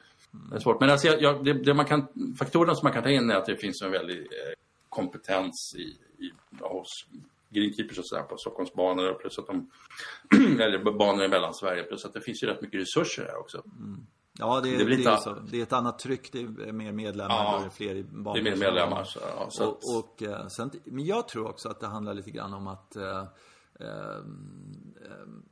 [0.49, 0.79] Det är svårt.
[0.79, 2.07] Men alltså, jag, det, det, man kan,
[2.39, 4.64] faktorerna som man kan ta in är att det finns en väldigt eh,
[4.95, 6.89] kompetens i, i, hos
[7.49, 9.71] greenkeepers och sådär på Stockholmsbanor plus att de,
[10.61, 13.63] eller banor i Mellansverige plus att det finns ju rätt mycket resurser här också.
[13.79, 14.05] Mm.
[14.39, 15.33] Ja, det är, det, det, är så.
[15.33, 18.33] det är ett annat tryck, det är mer medlemmar, ja, det är fler i banor.
[18.33, 19.03] Det är mer medlemmar.
[19.03, 22.31] Så, ja, så och, och, eh, sen, men jag tror också att det handlar lite
[22.31, 23.19] grann om att eh,
[23.79, 24.19] eh,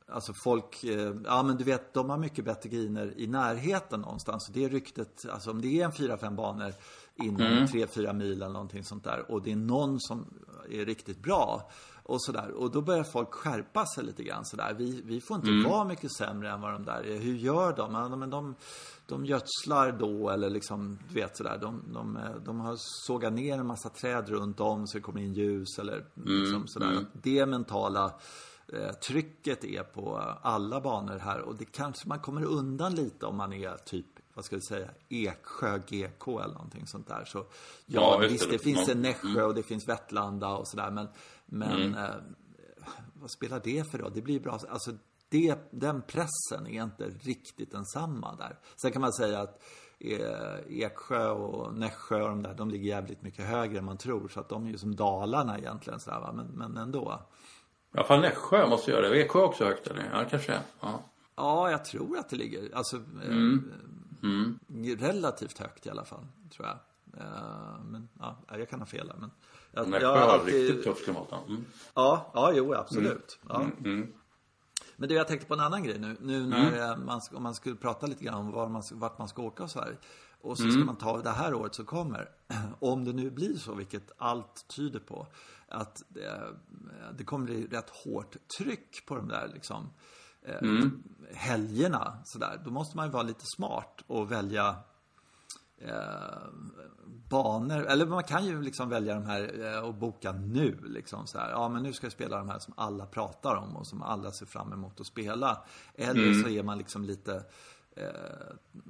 [0.08, 4.46] alltså folk, eh, ja men du vet, de har mycket bättre griner i närheten någonstans.
[4.46, 6.74] Det ryktet, alltså om det är en fyra, fem banor
[7.16, 7.64] inom mm.
[7.64, 9.30] 3-4 mil eller någonting sånt där.
[9.30, 10.26] Och det är någon som
[10.70, 11.70] är riktigt bra.
[12.06, 12.50] Och sådär.
[12.50, 14.74] Och då börjar folk skärpa sig lite grann sådär.
[14.78, 15.70] Vi, vi får inte mm.
[15.70, 17.18] vara mycket sämre än vad de där är.
[17.18, 17.94] Hur gör de?
[17.94, 18.54] Ja, men de,
[19.06, 21.58] de gödslar då eller liksom, du vet sådär.
[21.60, 22.74] De, de, de har
[23.06, 26.40] sågat ner en massa träd runt om så det kommer in ljus eller mm.
[26.40, 26.90] liksom sådär.
[26.90, 27.06] Mm.
[27.12, 28.14] Det mentala
[28.72, 33.36] eh, trycket är på alla banor här och det kanske man kommer undan lite om
[33.36, 37.24] man är typ vad ska vi säga, Eksjö GK eller någonting sånt där.
[37.24, 37.46] Så ja,
[37.86, 39.44] ja visst, det, det finns en Nässjö mm.
[39.44, 40.90] och det finns Vettlanda och sådär.
[40.90, 41.08] Men,
[41.46, 41.94] men mm.
[41.94, 42.14] eh,
[43.14, 44.12] vad spelar det för roll?
[44.14, 44.58] Det blir bra.
[44.68, 44.92] Alltså,
[45.28, 48.58] det, den pressen är inte riktigt densamma där.
[48.76, 49.62] Sen kan man säga att
[50.00, 54.28] eh, Eksjö och Nässjö och de där, de ligger jävligt mycket högre än man tror.
[54.28, 56.00] Så att de är ju som Dalarna egentligen.
[56.00, 56.32] Så va?
[56.32, 57.20] Men, men ändå.
[57.94, 59.22] Alla fall Nässjö måste göra det.
[59.22, 60.10] Eksjö också högt eller?
[60.12, 60.58] Ja, kanske.
[60.80, 61.00] Ja.
[61.36, 62.74] ja, jag tror att det ligger.
[62.74, 63.72] Alltså, eh, mm.
[64.24, 64.58] Mm.
[64.98, 66.78] Relativt högt i alla fall, tror jag.
[67.20, 69.16] Uh, men ja, jag kan ha fel där.
[69.16, 69.30] Men
[69.72, 70.54] jag, Nässjö har alltid...
[70.54, 71.32] riktigt tufft klimat.
[71.48, 71.64] Mm.
[71.94, 73.38] Ja, ja, jo, absolut.
[73.42, 73.48] Mm.
[73.48, 73.60] Ja.
[73.60, 74.12] Mm, mm.
[74.96, 76.16] Men du, jag tänkte på en annan grej nu.
[76.20, 77.06] Nu när mm.
[77.06, 79.70] man, om man skulle prata lite grann om var man, vart man ska åka och
[79.70, 79.98] så här.
[80.40, 82.30] Och så ska man ta det här året som kommer.
[82.80, 85.26] Om det nu blir så, vilket allt tyder på.
[85.68, 86.54] Att det,
[87.18, 89.90] det kommer bli rätt hårt tryck på de där liksom
[90.44, 91.02] mm.
[91.34, 92.60] helgerna sådär.
[92.64, 94.76] Då måste man ju vara lite smart och välja
[95.78, 96.48] eh,
[97.28, 101.38] banor, eller man kan ju liksom välja de här eh, och boka nu liksom så
[101.38, 101.50] här.
[101.50, 104.30] Ja men nu ska jag spela de här som alla pratar om och som alla
[104.30, 105.64] ser fram emot att spela.
[105.94, 106.42] Eller mm.
[106.42, 107.44] så är man liksom lite
[107.96, 108.06] eh,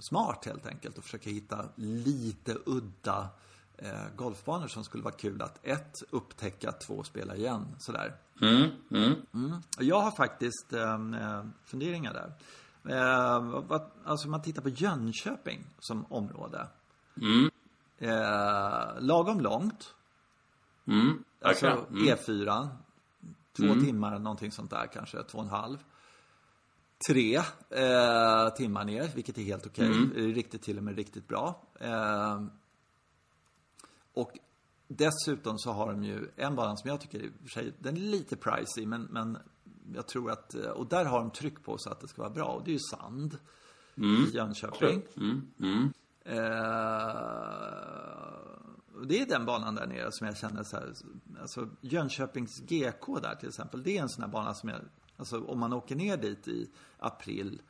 [0.00, 3.28] smart helt enkelt och försöker hitta lite udda
[3.78, 7.66] eh, golfbanor som skulle vara kul att ett, upptäcka, två, spela igen.
[7.78, 8.16] Sådär.
[8.42, 9.14] Mm, mm.
[9.34, 9.52] Mm.
[9.78, 12.32] Jag har faktiskt eh, funderingar där.
[12.88, 16.66] Eh, vad, alltså man tittar på Jönköping som område.
[17.16, 17.50] Mm.
[17.98, 19.94] Eh, lagom långt.
[20.86, 21.24] Mm.
[21.40, 22.68] Alltså E4.
[23.56, 23.84] Två mm.
[23.84, 25.78] timmar, någonting sånt där kanske, två och en halv.
[27.08, 27.36] Tre
[27.70, 29.90] eh, timmar ner, vilket är helt okej.
[29.90, 30.02] Okay.
[30.02, 30.34] Mm.
[30.34, 31.62] Riktigt till och med riktigt bra.
[34.14, 34.38] Och
[34.88, 37.96] dessutom så har de ju en bana som jag tycker i och för sig, den
[37.96, 39.38] är lite pricey, men, men
[39.94, 42.46] jag tror att, och där har de tryck på så att det ska vara bra.
[42.46, 43.38] Och det är ju Sand
[43.96, 44.24] mm.
[44.24, 45.02] i Jönköping.
[45.16, 45.42] Mm.
[45.60, 45.92] Mm.
[46.24, 46.34] Eh,
[49.06, 50.92] det är den banan där nere som jag känner så här,
[51.40, 54.80] alltså Jönköpings GK där till exempel, det är en sån här bana som jag,
[55.16, 57.62] alltså om man åker ner dit i april,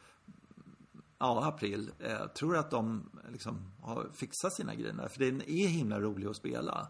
[1.18, 5.66] ja april, eh, tror att de liksom har fixat sina grejer där, för den är
[5.66, 6.88] himla rolig att spela.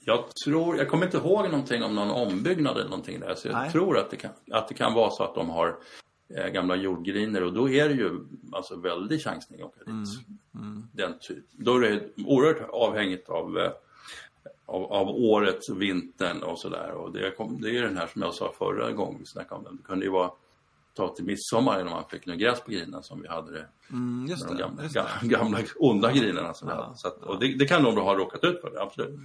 [0.00, 3.54] Jag tror, jag kommer inte ihåg någonting om någon ombyggnad eller någonting där, så jag
[3.54, 3.72] Nej.
[3.72, 5.78] tror att det, kan, att det kan vara så att de har
[6.34, 9.88] eh, gamla jordgriner och då är det ju alltså väldig chansning att åka dit.
[9.88, 10.04] Mm.
[10.54, 10.88] Mm.
[10.92, 11.44] Den typ.
[11.52, 13.70] Då är det oerhört avhängigt av, eh,
[14.66, 16.90] av, av året, vintern och sådär.
[16.90, 19.64] Och det, kom, det är den här som jag sa förra gången vi snackade om
[19.64, 19.76] den.
[19.76, 20.30] Det kunde ju vara
[20.94, 23.66] ta till midsommar när man fick nu gräs på grinerna som vi hade det.
[23.90, 26.96] Mm, just de gamla, just gamla, gamla onda grinerna som ja, vi hade.
[26.96, 29.20] Så att, och det, det, kan de ha råkat ut för, absolut.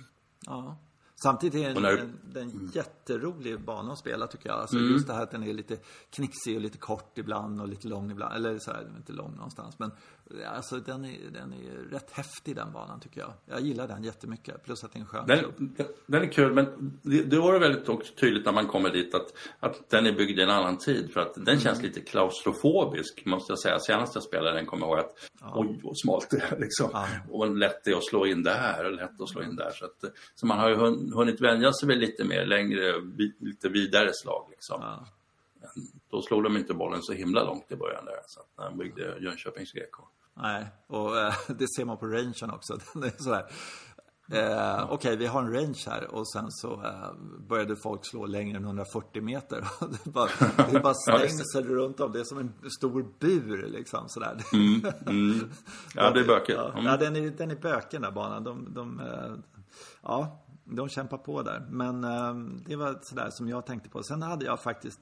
[0.46, 0.78] Ja.
[1.24, 2.42] Samtidigt är den, när...
[2.42, 4.60] en jätterolig bana att spela tycker jag.
[4.60, 4.92] Alltså mm.
[4.92, 5.78] just det här att den är lite
[6.10, 8.36] knixig och lite kort ibland och lite lång ibland.
[8.36, 9.80] Eller så här, inte lång någonstans.
[9.80, 9.92] Men
[10.48, 13.34] alltså den är, den är rätt häftig den banan tycker jag.
[13.46, 14.64] Jag gillar den jättemycket.
[14.64, 17.90] Plus att det är en skön den, den är kul men det, det var väldigt
[17.90, 21.14] också tydligt när man kommer dit att, att den är byggd i en annan tid.
[21.14, 21.88] För att den känns mm.
[21.88, 23.80] lite klaustrofobisk måste jag säga.
[23.80, 25.54] Senast jag spelade den kommer jag ihåg att ja.
[25.56, 26.90] oj vad smalt det är liksom.
[26.94, 27.08] Ja.
[27.30, 29.72] Och lätt det är att slå in där och lätt att slå in där.
[29.72, 30.76] Så, att, så man har ju
[31.14, 32.94] hunnit vänja sig vid lite mer längre,
[33.40, 34.82] lite vidare slag liksom.
[34.82, 35.06] Ja.
[36.14, 38.20] Då slog de inte bollen så himla långt i början där.
[38.28, 39.98] Så när de byggde Jönköpings GK.
[40.34, 42.78] Nej, och äh, det ser man på rangen också.
[42.94, 43.46] Den är sådär.
[44.32, 47.14] Eh, Okej, okay, vi har en range här och sen så eh,
[47.50, 49.68] började folk slå längre än 140 meter.
[50.04, 50.30] det, bara,
[50.72, 52.12] det bara stängsel runt om.
[52.12, 54.44] Det är som en stor bur liksom sådär.
[54.54, 55.52] Mm, mm.
[55.96, 56.52] Ja, det är.
[56.52, 56.86] Ja, mm.
[56.86, 58.44] ja, den, är, den är böken där banan.
[58.44, 59.34] De, de, eh,
[60.02, 61.68] ja, de kämpar på där.
[61.70, 62.34] Men eh,
[62.68, 64.04] det var sådär som jag tänkte på.
[64.04, 65.00] Sen hade jag faktiskt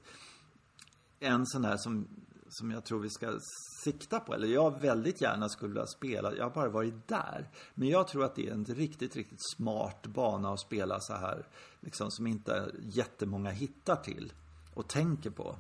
[1.22, 2.08] en sån här som,
[2.50, 3.40] som jag tror vi ska
[3.84, 6.36] sikta på, eller jag väldigt gärna skulle vilja spela.
[6.36, 7.50] Jag har bara varit där.
[7.74, 11.48] Men jag tror att det är en riktigt, riktigt smart bana att spela så här,
[11.80, 14.34] liksom som inte jättemånga hittar till
[14.74, 15.56] och tänker på.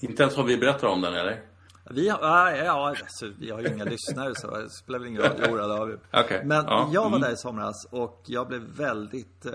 [0.00, 1.46] Inte ens vad vi berättar om den, eller?
[1.84, 5.36] Vi har, ja, alltså, vi har ju inga lyssnare så det spelar väl ingen roll.
[5.48, 5.94] Jo, det har vi.
[6.20, 6.44] Okay.
[6.44, 6.90] Men ja.
[6.92, 7.20] jag var mm.
[7.20, 9.52] där i somras och jag blev väldigt eh,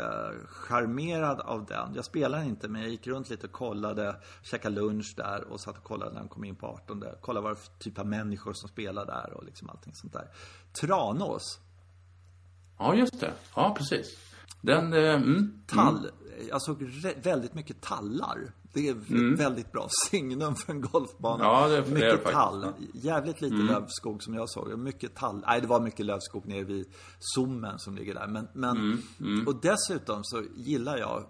[0.48, 1.96] charmerad av den.
[1.96, 5.78] Jag spelar inte men jag gick runt lite och kollade, käkade lunch där och satt
[5.78, 7.04] och kollade när de kom in på 18.
[7.22, 10.28] Kollade vad det för typ av människor som spelar där och liksom allting sånt där.
[10.82, 11.60] Tranås.
[12.78, 13.34] Ja, just det.
[13.56, 14.18] Ja, precis.
[14.62, 15.98] Den, eh, mm, Tall.
[15.98, 16.48] Mm.
[16.50, 16.84] Jag såg
[17.24, 18.52] väldigt mycket tallar.
[18.76, 19.36] Det är mm.
[19.36, 21.44] väldigt bra signum för en golfbana.
[21.44, 22.64] Ja, det, mycket det är tall.
[22.64, 22.96] Faktiskt.
[22.96, 23.68] Jävligt lite mm.
[23.68, 24.80] lövskog som jag såg.
[24.80, 25.44] Mycket tall.
[25.48, 26.88] Nej, det var mycket lövskog nere vid
[27.20, 28.28] Sommen som ligger där.
[28.28, 29.02] Men, men mm.
[29.20, 29.48] Mm.
[29.48, 31.24] Och dessutom så gillar jag,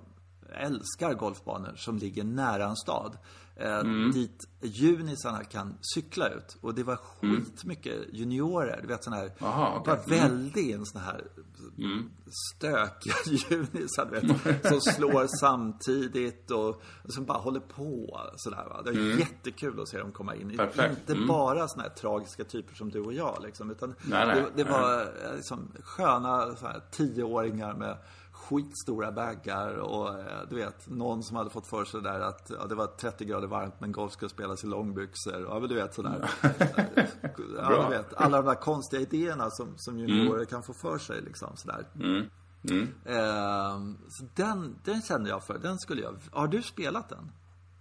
[0.49, 3.17] älskar golfbanor som ligger nära en stad.
[3.57, 4.11] Eh, mm.
[4.11, 6.57] Dit junisarna kan cykla ut.
[6.61, 7.35] Och det var mm.
[7.35, 8.79] skitmycket juniorer.
[8.81, 9.95] Du vet sådana här, Aha, okay.
[9.95, 11.27] bara välde i en sån här
[11.77, 12.09] mm.
[12.55, 14.67] stökiga junisar, du vet.
[14.67, 16.69] Som slår samtidigt och,
[17.03, 18.81] och som bara håller på sådär va.
[18.81, 19.19] Det är mm.
[19.19, 20.57] jättekul att se dem komma in.
[20.57, 20.99] Perfekt.
[20.99, 21.27] Inte mm.
[21.27, 23.71] bara såna här tragiska typer som du och jag liksom.
[23.71, 27.97] Utan nej, nej, det, det var eh, liksom sköna så här, tioåringar med
[28.49, 32.65] skitstora baggar och eh, du vet, någon som hade fått för sig där att ja,
[32.65, 35.45] det var 30 grader varmt men golf skulle spelas i långbyxor.
[35.49, 36.29] Ja, men du vet sådär.
[37.57, 40.45] ja, du vet, alla de där konstiga idéerna som, som juniorer mm.
[40.45, 41.87] kan få för sig liksom sådär.
[41.95, 42.29] Mm.
[42.69, 42.93] Mm.
[43.05, 45.57] Eh, så den, den kände jag för.
[45.57, 46.15] Den skulle jag...
[46.31, 47.31] Har du spelat den?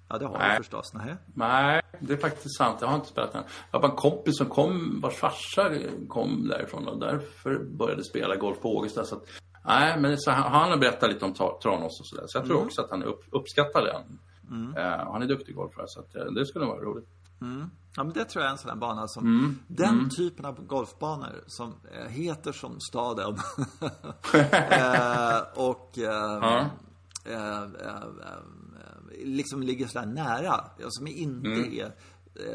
[0.08, 0.50] Ja, det har Nej.
[0.50, 0.94] du förstås.
[0.94, 1.16] Nej.
[1.34, 2.78] Nej, det är faktiskt sant.
[2.80, 3.44] Jag har inte spelat den.
[3.70, 5.70] Jag har en kompis som kom, vars farsa
[6.08, 9.04] kom därifrån och därför började spela golf på Ågesta.
[9.04, 9.26] Så att
[9.64, 12.24] Nej, men så, han har berättat lite om Tranås och sådär.
[12.26, 12.66] Så jag tror mm.
[12.66, 14.18] också att han upp, uppskattar den.
[14.50, 14.76] Mm.
[14.76, 17.08] Uh, han är duktig golfare så att, uh, det skulle vara roligt.
[17.40, 17.70] Mm.
[17.96, 19.58] Ja, men det tror jag är en sån här bana som, mm.
[19.66, 20.10] den mm.
[20.10, 23.34] typen av golfbanor som eh, heter som staden.
[24.70, 26.68] eh, och eh,
[27.24, 27.62] eh,
[29.24, 31.72] liksom ligger sådär nära, som inte mm.
[31.72, 31.92] är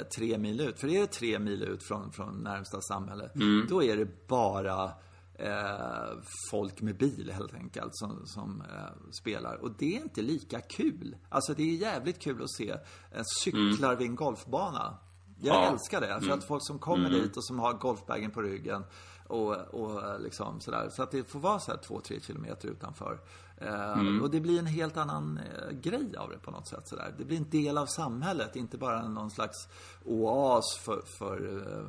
[0.03, 0.79] tre mil ut.
[0.79, 3.65] För är det tre mil ut från, från närmsta samhälle, mm.
[3.69, 4.91] då är det bara
[5.39, 6.17] eh,
[6.51, 9.55] folk med bil helt enkelt som, som eh, spelar.
[9.55, 11.15] Och det är inte lika kul.
[11.29, 12.69] Alltså det är jävligt kul att se
[13.11, 13.97] eh, cyklar mm.
[13.97, 14.97] vid en golfbana.
[15.41, 15.71] Jag ja.
[15.71, 16.07] älskar det.
[16.07, 16.37] För mm.
[16.37, 17.21] att folk som kommer mm.
[17.21, 18.83] dit och som har golfbagen på ryggen
[19.27, 20.89] och, och liksom sådär.
[20.89, 23.19] Så att det får vara så här två, tre kilometer utanför.
[23.57, 24.21] Eh, mm.
[24.21, 26.87] Och det blir en helt annan eh, grej av det på något sätt.
[26.87, 27.15] Sådär.
[27.17, 29.67] Det blir en del av samhället, inte bara någon slags
[30.05, 31.85] oas för, för eh,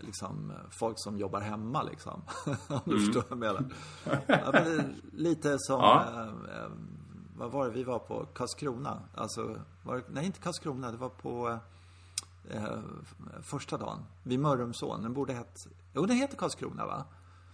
[0.00, 2.22] liksom, folk som jobbar hemma liksom.
[2.68, 3.04] Om du mm.
[3.04, 3.64] förstår vad jag menar.
[4.44, 6.04] Ja, men lite som, ja.
[6.08, 6.70] eh, eh,
[7.36, 8.26] vad var det vi var på?
[8.34, 9.02] Karlskrona.
[9.14, 11.58] Alltså, det, nej inte Karlskrona, det var på
[12.50, 12.78] eh,
[13.42, 13.98] första dagen.
[14.22, 15.02] Vid Mörrumsån.
[15.02, 15.56] Den borde hett,
[15.92, 17.04] jo den heter Karlskrona va?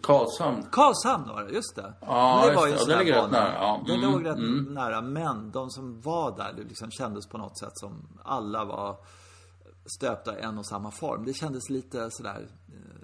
[0.03, 0.67] Karlshamn.
[0.73, 1.95] Karlshamn var det, just det.
[2.01, 2.99] Ja, men det var ju en det.
[2.99, 3.53] ligger rätt nära.
[3.55, 3.75] Ja.
[3.75, 4.75] Mm, det låg rätt mm.
[4.75, 5.01] nära.
[5.01, 8.97] Men de som var där, det liksom kändes på något sätt som alla var
[9.87, 11.25] stöpta i en och samma form.
[11.25, 12.49] Det kändes lite sådär,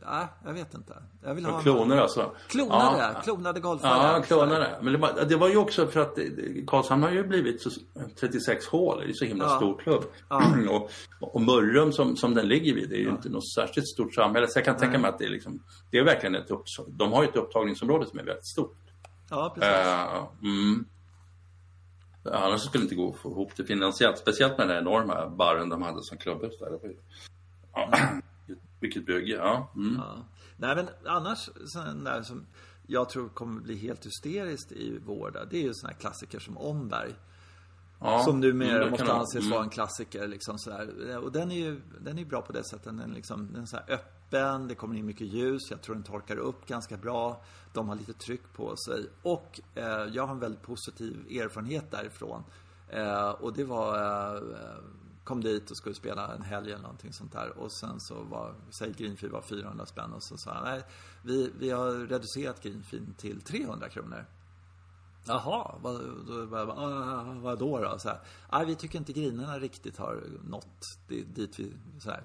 [0.06, 1.02] nej, äh, jag vet inte.
[1.22, 2.32] Jag vill ha kloner alltså?
[2.48, 3.20] Klonade, ja.
[3.20, 4.12] klonade golfare.
[4.16, 4.78] Ja, klonade.
[4.82, 6.18] Men det var, det var ju också för att
[6.66, 7.70] Karlshamn har ju blivit så,
[8.20, 9.56] 36 hål, det är så himla ja.
[9.56, 10.04] stor klubb.
[10.28, 10.42] Ja.
[10.70, 10.90] och,
[11.20, 13.10] och Mörrum som, som den ligger vid, det är ju ja.
[13.10, 14.46] inte något särskilt stort samhälle.
[14.48, 17.12] Så jag kan tänka mig att det är liksom, det är verkligen ett upp, de
[17.12, 18.76] har ju ett upptagningsområde som är väldigt stort.
[19.30, 19.86] Ja, precis.
[19.86, 20.84] Uh, mm.
[22.24, 24.18] Annars skulle det inte gå att få ihop det finansiellt.
[24.18, 26.78] Speciellt med den enorma baren de hade som klubbhus där.
[27.74, 27.90] Ja.
[28.80, 29.72] Vilket bygge, ja.
[29.76, 29.94] Mm.
[29.96, 30.24] ja.
[30.56, 32.46] Nej men annars, sån där som
[32.86, 36.58] jag tror kommer bli helt hysteriskt i vår Det är ju såna här klassiker som
[36.58, 37.14] Omberg.
[38.00, 39.50] Ja, som numera mm, måste anses mm.
[39.50, 40.28] vara en klassiker.
[40.28, 41.18] Liksom sådär.
[41.18, 42.84] Och den är ju den är bra på det sättet.
[42.84, 44.21] Den är, liksom, den är så öppen,
[44.68, 45.70] det kommer in mycket ljus.
[45.70, 47.42] Jag tror den torkar upp ganska bra.
[47.72, 49.06] De har lite tryck på sig.
[49.22, 52.44] Och eh, jag har en väldigt positiv erfarenhet därifrån.
[52.88, 54.42] Eh, och det var eh,
[55.24, 57.58] kom dit och skulle spela en helg eller någonting sånt där.
[57.58, 60.82] Och sen så var, säg greenfee var 400 spänn och så sa han, nej,
[61.22, 64.24] vi, vi har reducerat Greenfee till 300 kronor.
[65.26, 66.66] Jaha, vad, då, vad,
[67.42, 67.98] vad då då?
[67.98, 68.20] Så här,
[68.52, 72.24] nej, vi tycker inte grinerna riktigt har nått dit vi, så här.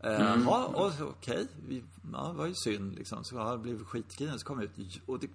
[0.00, 0.44] Eh, mm.
[0.46, 1.02] Jaha, okej.
[1.02, 1.82] Okay.
[2.12, 3.24] Ja, det var ju synd liksom.
[3.24, 4.38] Så jag blev skitgrinen.
[4.38, 5.28] Så kom jag ut och det,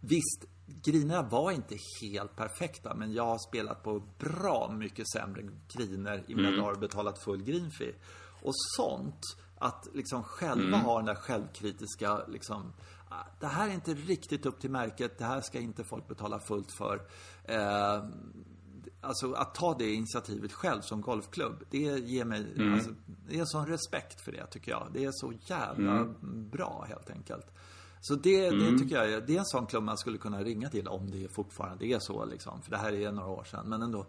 [0.00, 6.24] Visst, grinerna var inte helt perfekta, men jag har spelat på bra mycket sämre griner
[6.28, 6.60] i mina mm.
[6.60, 7.94] dagar och betalat full grinfee.
[8.42, 9.20] Och sånt,
[9.58, 10.80] att liksom själva mm.
[10.80, 12.72] ha den där självkritiska, liksom,
[13.08, 16.40] ah, det här är inte riktigt upp till märket, det här ska inte folk betala
[16.40, 17.02] fullt för.
[17.44, 18.04] Eh,
[19.00, 22.74] alltså att ta det initiativet själv som golfklubb, det ger mig, mm.
[22.74, 22.90] alltså,
[23.28, 24.88] det är en sån respekt för det tycker jag.
[24.92, 26.48] Det är så jävla mm.
[26.50, 27.46] bra helt enkelt.
[28.00, 28.72] Så det, mm.
[28.72, 31.28] det tycker jag det är en sån klubb man skulle kunna ringa till om det
[31.28, 32.62] fortfarande är så liksom.
[32.62, 33.68] För det här är några år sedan.
[33.68, 34.06] Men ändå.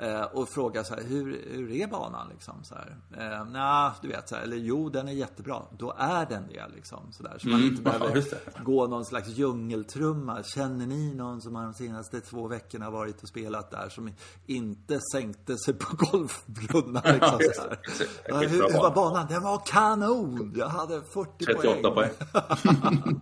[0.00, 2.54] Eh, och fråga så här, hur, hur är banan liksom?
[2.64, 2.96] Så här.
[3.16, 5.62] Eh, nah, du vet så här, eller jo, den är jättebra.
[5.78, 7.12] Då är den det liksom.
[7.12, 7.38] Så, där.
[7.38, 7.70] så man mm.
[7.70, 8.24] inte behöver
[8.64, 10.42] gå någon slags djungeltrumma.
[10.42, 14.10] Känner ni någon som har de senaste två veckorna varit och spelat där som
[14.46, 17.12] inte sänkte sig på golfbrunnar?
[17.12, 17.78] Liksom, så här.
[18.28, 19.26] Ja, hur, hur var banan?
[19.28, 20.54] Den var kanon!
[20.56, 22.10] Jag hade 40 38 poäng.
[22.18, 23.20] poäng.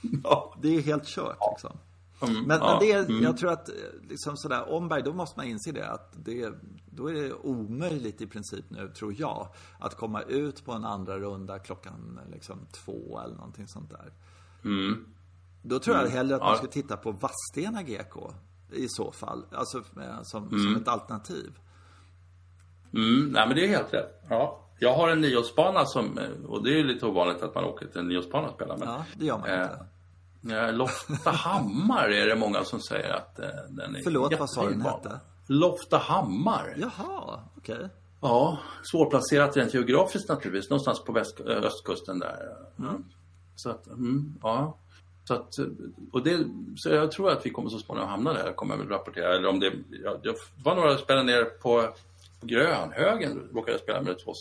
[0.24, 0.54] ja.
[0.62, 1.78] Det är helt kört liksom.
[2.22, 3.22] Mm, men, ja, men det, mm.
[3.22, 3.70] jag tror att
[4.08, 6.52] liksom sådär, Omberg, då måste man inse det att det,
[6.90, 9.48] då är det omöjligt i princip nu, tror jag,
[9.78, 14.12] att komma ut på en andra runda klockan liksom två eller någonting sånt där.
[14.64, 15.04] Mm.
[15.62, 16.16] Då tror jag mm.
[16.16, 18.32] hellre att man ska titta på Vadstena GK
[18.72, 20.76] i så fall, alltså eh, som, som mm.
[20.76, 21.58] ett alternativ.
[22.94, 24.24] Mm, nej men det är helt rätt.
[24.28, 24.62] Ja.
[24.78, 28.00] Jag har en nioårsbana som, eh, och det är lite ovanligt att man åker till
[28.00, 28.76] en nioårsbana och spelar.
[28.76, 29.62] Men, ja, det gör man inte.
[29.62, 29.86] Eh,
[30.72, 34.80] Loftahammar är det många som säger att eh, den är Förlåt, vad sa du den
[34.80, 35.20] hette?
[35.46, 36.74] Loftahammar.
[36.76, 37.74] Jaha, okej.
[37.74, 37.88] Okay.
[38.20, 40.70] Ja, svårplacerat rent geografiskt naturligtvis.
[40.70, 42.56] Någonstans på väst, eh, östkusten där.
[42.78, 43.04] Mm.
[43.56, 44.78] Så att, mm, ja.
[45.24, 45.48] Så, att,
[46.12, 48.88] och det, så jag tror att vi kommer så småningom hamna där, kommer jag väl
[48.88, 49.36] rapportera.
[49.36, 49.72] Eller om det,
[50.04, 51.94] jag, jag var några spelare nere på,
[52.40, 54.32] på Grönhögen, råkade jag spela med två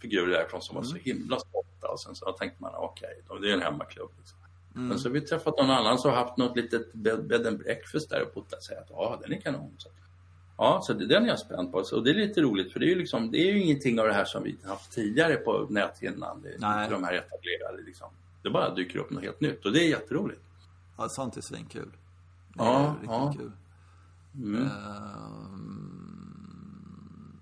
[0.00, 1.02] figurer därifrån som var så mm.
[1.04, 1.88] himla stolta.
[1.88, 4.10] Och sen så tänkte man, okej, okay, det är en hemmaklubb.
[4.18, 4.38] Liksom.
[4.76, 4.88] Mm.
[4.88, 8.10] Men så har vi träffat någon annan som har haft något litet bed and breakfast
[8.10, 9.74] där och och säger att ja, den är kanon.
[9.78, 9.88] Så,
[10.56, 11.84] ja, så det, den är jag spänd på.
[11.84, 14.06] Så det är lite roligt för det är ju liksom, det är ju ingenting av
[14.06, 16.42] det här som vi haft tidigare på näthinnan.
[16.42, 16.90] Det, Nej.
[16.90, 18.08] De här etablerade liksom.
[18.42, 20.42] Det bara dyker upp något helt nytt och det är jätteroligt.
[20.98, 21.90] Ja, sånt är svinkul.
[22.54, 23.34] Det är ja, riktigt ja.
[23.38, 23.52] kul.
[24.34, 24.62] Mm.
[24.62, 24.70] Uh,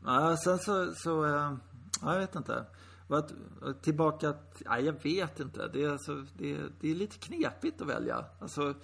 [0.07, 1.25] Ja, sen så, så
[2.03, 2.65] ja, jag vet inte.
[3.07, 3.33] Vad,
[3.83, 5.69] tillbaka, ja, jag vet inte.
[5.73, 8.25] Det är, alltså, det, det är lite knepigt att välja.
[8.41, 8.75] Alltså,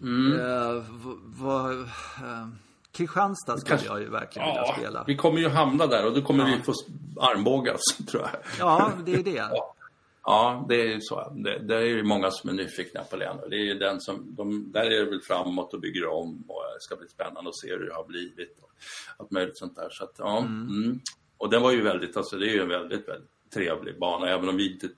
[0.00, 0.40] mm.
[0.40, 0.84] eh,
[1.24, 2.48] vad, eh,
[2.92, 5.04] Kristianstad skulle Kanske, jag ju verkligen ja, vilja spela.
[5.06, 6.56] Vi kommer ju hamna där och då kommer ja.
[6.56, 6.72] vi få
[7.20, 8.30] armbågas, tror jag.
[8.58, 9.30] Ja, det är det.
[9.50, 9.74] ja.
[10.22, 11.32] Ja, det är ju så.
[11.36, 13.48] Det, där är det många som är nyfikna på Leno.
[13.48, 16.62] Det är ju den som, de, där är det väl framåt och bygger om och
[16.74, 18.58] det ska bli spännande att se hur det har blivit.
[18.62, 18.70] Och
[19.16, 19.88] allt möjligt sånt där.
[19.90, 20.68] Så att, ja, mm.
[20.68, 21.00] Mm.
[21.38, 24.48] Och den var ju väldigt, alltså det är ju en väldigt, väldigt trevlig bana, även
[24.48, 24.88] om vi inte,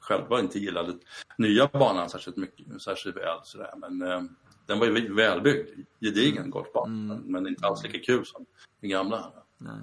[0.00, 0.98] själva inte gillade
[1.38, 3.70] nya banan särskilt mycket, särskilt väl sådär.
[3.76, 4.22] Men eh,
[4.66, 5.68] den var ju välbyggd,
[6.00, 7.22] gedigen golfbana, mm.
[7.26, 8.46] men inte alls lika kul som
[8.80, 9.32] den gamla.
[9.58, 9.80] Nej.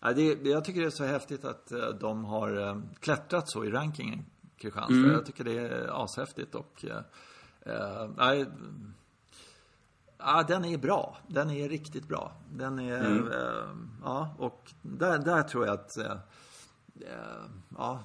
[0.00, 3.64] Ja, det, jag tycker det är så häftigt att eh, de har eh, klättrat så
[3.64, 4.26] i rankingen,
[4.56, 4.94] Kristianstad.
[4.94, 5.12] Mm.
[5.12, 8.46] Jag tycker det är ashäftigt och äh, äh,
[10.18, 11.16] Ja, den är bra.
[11.28, 12.32] Den är riktigt bra.
[12.52, 13.28] Den är, mm.
[13.28, 13.68] äh,
[14.04, 16.16] ja, och där, där tror jag att, äh,
[17.76, 18.04] ja,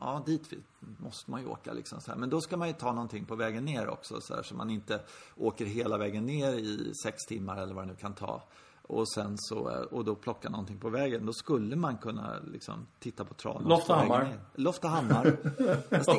[0.00, 0.52] ja, dit
[0.98, 2.18] måste man ju åka liksom så här.
[2.18, 4.70] Men då ska man ju ta någonting på vägen ner också så här, så man
[4.70, 5.00] inte
[5.36, 8.42] åker hela vägen ner i sex timmar eller vad det nu kan ta
[8.88, 11.26] och sen så, och då plocka någonting på vägen.
[11.26, 13.68] Då skulle man kunna liksom titta på traven.
[13.68, 14.38] Loftahammar.
[14.54, 15.24] Loftahammar.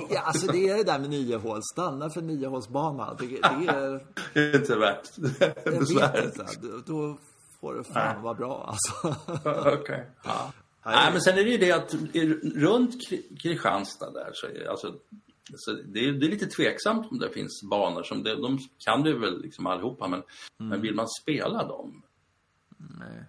[0.10, 1.60] det, alltså det är det där med nio hål.
[1.74, 3.14] Stanna för nio hålsbana.
[3.20, 4.06] Det, det är...
[4.34, 5.16] det är inte värt
[5.64, 6.62] besväret.
[6.62, 7.18] Då, då
[7.62, 9.16] får det fan vara bra alltså.
[9.34, 9.80] Okej.
[9.80, 10.04] Okay.
[10.24, 10.52] Ja.
[10.86, 11.94] Nej, men sen är det ju det att
[12.56, 12.96] runt
[13.42, 14.96] Kristianstad där så är alltså
[15.54, 19.04] så det, är, det är lite tveksamt om det finns banor som det, de kan
[19.04, 20.24] du väl liksom allihopa men,
[20.60, 20.70] mm.
[20.70, 22.04] men vill man spela dem
[22.78, 23.24] Nej.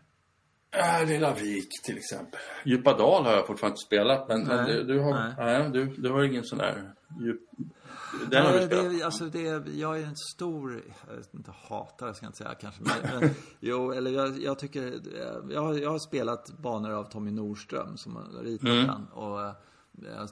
[0.71, 2.41] Äh, Lilla Vik till exempel.
[2.65, 5.35] Djupadal har jag fortfarande inte spelat men, men du, du, har, nej.
[5.39, 5.71] nej.
[5.71, 7.41] du, du har ingen sån där djup...
[8.31, 8.99] Den har du spelat?
[8.99, 10.83] Det, alltså det, jag är en stor,
[11.35, 12.83] inte hatare ska jag inte säga kanske.
[12.83, 15.01] Men, men jo, eller jag, jag tycker,
[15.51, 18.87] jag, jag har spelat banor av Tommy Nordström som har ritat mm.
[18.87, 19.07] den.
[19.07, 19.53] Och eh,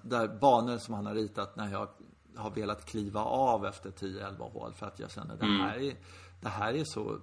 [0.02, 1.88] där banor som han har ritat när jag
[2.37, 5.60] har velat kliva av efter 10-11 hål för att jag känner det mm.
[5.60, 5.96] här är
[6.44, 7.20] det här är så,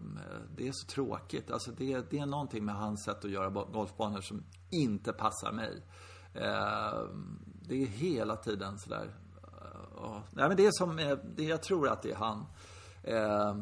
[0.56, 1.52] det är så tråkigt.
[1.52, 5.84] Alltså det, det är någonting med hans sätt att göra golfbanor som inte passar mig.
[6.34, 7.00] Eh,
[7.68, 9.16] det är hela tiden sådär.
[10.02, 12.46] Uh, nej men det är som, det, jag tror att det är han.
[13.04, 13.56] Eh,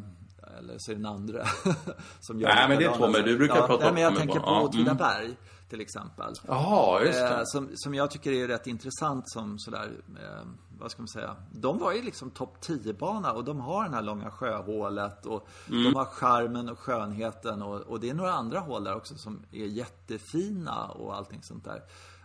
[0.58, 1.45] eller så är det den andra.
[2.19, 4.15] som gör nej men det är Tommy, du brukar ja, prata om Nej men jag
[4.15, 5.25] tänker på Åtvidaberg.
[5.25, 5.36] Mm
[5.69, 6.34] till exempel.
[6.47, 7.36] Jaha, just det.
[7.36, 10.47] Eh, som, som jag tycker är rätt intressant som sådär, eh,
[10.80, 11.36] vad ska man säga.
[11.52, 15.84] De var ju liksom topp 10-bana och de har den här långa sjöhålet och mm.
[15.84, 19.45] de har charmen och skönheten och, och det är några andra hål där också som
[19.52, 21.82] är jättefina och allting sånt där.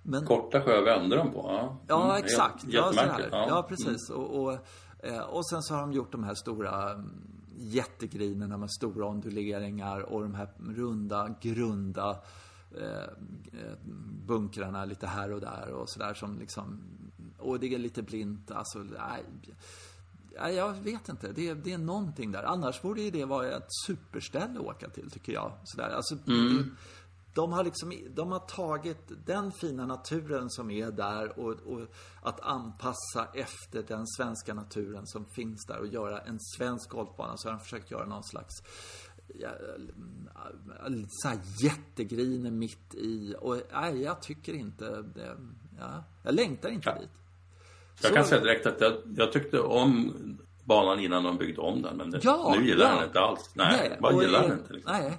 [0.07, 0.27] Men...
[0.27, 1.41] Korta sjö vände de på.
[1.49, 2.65] Ja, ja mm, exakt.
[2.69, 3.47] Ja, ja.
[3.49, 4.11] ja, precis.
[4.11, 4.21] Mm.
[4.21, 4.53] Och, och,
[4.99, 7.11] eh, och sen så har de gjort de här stora mm,
[7.57, 12.17] jättegrinerna med stora onduleringar och de här runda, grunda
[12.79, 13.77] Eh,
[14.27, 16.81] bunkrarna lite här och där och sådär som liksom...
[17.39, 18.79] Och det är lite blint, alltså...
[18.79, 19.25] Nej,
[20.57, 21.33] jag vet inte.
[21.33, 22.43] Det, det är någonting där.
[22.43, 25.53] Annars borde det vara ett superställe att åka till, tycker jag.
[25.65, 25.89] Sådär.
[25.89, 26.77] Alltså, mm.
[27.35, 31.81] De, har liksom, de har tagit den fina naturen som är där och, och,
[32.23, 37.37] att anpassa efter den svenska naturen som finns där och göra en svensk golfbana.
[37.37, 38.63] Så har de försökt göra någon slags
[39.35, 39.51] ja,
[41.09, 43.35] så här jättegriner mitt i.
[43.41, 45.37] Och nej, jag tycker inte det.
[45.79, 47.01] Ja, jag längtar inte ja.
[47.01, 47.11] dit.
[48.03, 50.13] Jag så, kan säga direkt att jag, jag, tyckte om
[50.65, 51.97] banan innan de byggde om den.
[51.97, 52.95] Men det, ja, nu gillar ja.
[52.95, 53.51] den inte alls.
[53.55, 54.73] Nej, nej vad gillar den inte?
[54.73, 54.93] Liksom.
[54.93, 55.19] Nej.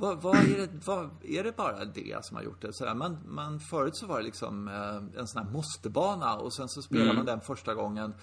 [0.00, 2.72] Vad, vad, är, det, vad, är det bara det som har gjort det?
[2.72, 6.68] Sådär, man, man, förut så var det liksom eh, en sån här måstebana och sen
[6.68, 7.16] så spelade mm.
[7.16, 8.14] man den första gången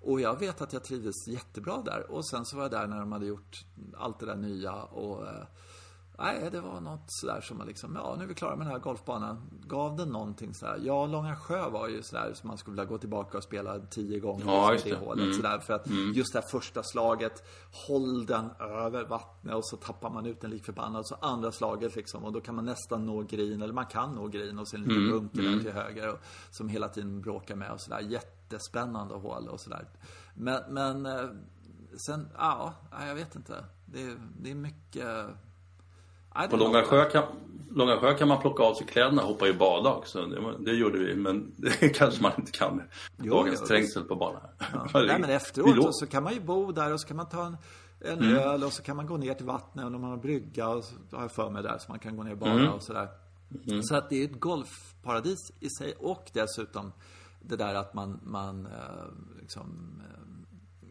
[0.00, 2.10] och jag vet att jag trivdes jättebra där.
[2.10, 3.64] Och sen så var jag där när de hade gjort
[3.96, 5.44] allt det där nya och eh,
[6.18, 8.72] Nej, det var något sådär som man liksom, ja nu är vi klara med den
[8.72, 9.50] här golfbanan.
[9.66, 10.78] Gav den någonting sådär.
[10.82, 14.18] Ja, Långa Sjö var ju sådär som man skulle vilja gå tillbaka och spela tio
[14.18, 14.90] gånger ja, just det.
[14.90, 15.24] det hålet.
[15.24, 15.36] Mm.
[15.36, 16.12] Sådär, för att mm.
[16.12, 17.44] just det här första slaget,
[17.88, 21.06] håll den över vattnet och så tappar man ut den lik förbannad.
[21.06, 24.28] Så andra slaget liksom och då kan man nästan nå green, eller man kan nå
[24.28, 25.12] green och sen en liten mm.
[25.12, 25.60] bunker mm.
[25.60, 26.18] till höger och,
[26.50, 28.00] som hela tiden bråkar med och sådär.
[28.00, 29.88] Jättespännande hål och sådär.
[30.34, 31.28] Men, men eh,
[32.06, 32.74] sen, ja,
[33.06, 33.64] jag vet inte.
[33.86, 35.26] Det, det är mycket
[36.50, 37.24] på Långa Sjö, kan,
[37.70, 40.26] Långa Sjö kan man plocka av sig kläderna och hoppa i bada också.
[40.26, 44.42] Det, det gjorde vi, men det kanske man inte kan med dagens trängsel på banan.
[44.58, 44.88] Ja.
[44.94, 47.56] Nej, men efteråt så kan man ju bo där och så kan man ta en,
[48.00, 48.36] en mm.
[48.36, 51.16] öl och så kan man gå ner till vattnet och man har brygga och så
[51.16, 52.72] har jag för mig där så man kan gå ner och bada mm.
[52.72, 53.08] och sådär.
[53.66, 53.82] Mm.
[53.82, 56.92] Så att det är ett golfparadis i sig och dessutom
[57.40, 60.88] det där att man, man eh, liksom, eh,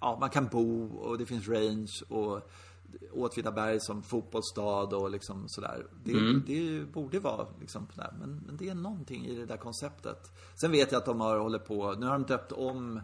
[0.00, 2.50] ja, man kan bo och det finns range och
[3.12, 5.86] Åtvidaberg som fotbollsstad och liksom sådär.
[6.04, 6.42] Det, mm.
[6.46, 8.14] det borde vara liksom där.
[8.20, 10.32] Men, men det är någonting i det där konceptet.
[10.60, 13.00] Sen vet jag att de har hållit på, nu har de döpt om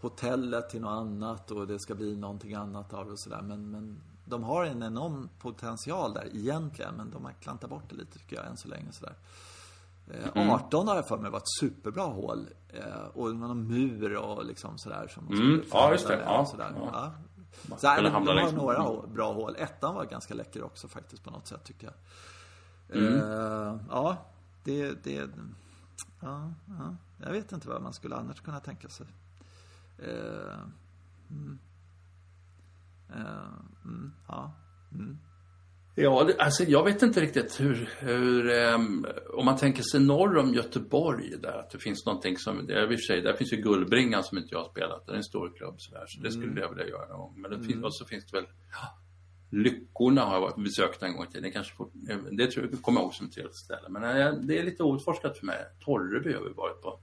[0.00, 3.42] hotellet till något annat och det ska bli någonting annat av det och sådär.
[3.42, 6.94] Men, men de har en enorm potential där egentligen.
[6.94, 9.14] Men de har klantat bort det lite tycker jag än så länge sådär.
[10.34, 10.50] Mm.
[10.50, 12.46] 18 har jag för mig var ett superbra hål.
[12.68, 15.08] Eh, och någon mur och liksom sådär.
[15.08, 15.62] Som mm.
[15.72, 16.20] Ja, just det.
[16.24, 16.46] Ja.
[16.46, 16.72] Sådär.
[16.76, 16.90] Ja.
[16.92, 17.12] Ja.
[17.78, 19.56] Så här, de har några bra hål.
[19.58, 21.94] Ettan var ganska läcker också faktiskt på något sätt tyckte jag.
[22.98, 23.14] Mm.
[23.14, 24.16] Uh, ja,
[24.64, 25.30] det, det
[26.20, 29.06] ja, ja, jag vet inte vad man skulle annars kunna tänka sig.
[29.98, 30.58] Uh,
[31.30, 31.58] mm.
[33.16, 34.52] Uh, ja.
[34.92, 35.18] Mm.
[35.94, 40.54] Ja, alltså jag vet inte riktigt hur, hur um, om man tänker sig norr om
[40.54, 44.24] Göteborg där, att det finns någonting som, i och för sig, där finns ju Gullbringan
[44.24, 46.58] som inte jag har spelat, det är en stor klubb sådär, så det skulle mm.
[46.58, 47.40] jag vilja göra någon gång.
[47.40, 47.68] Men det mm.
[47.68, 48.98] finns, och så finns det väl, ja,
[49.50, 51.92] Lyckorna har jag besökt en gång i tiden, kanske fort,
[52.30, 53.88] det tror jag, kommer jag ihåg som ett trevligt ställe.
[53.88, 55.58] Men äh, det är lite outforskat för mig.
[55.84, 57.00] Torreby har vi varit på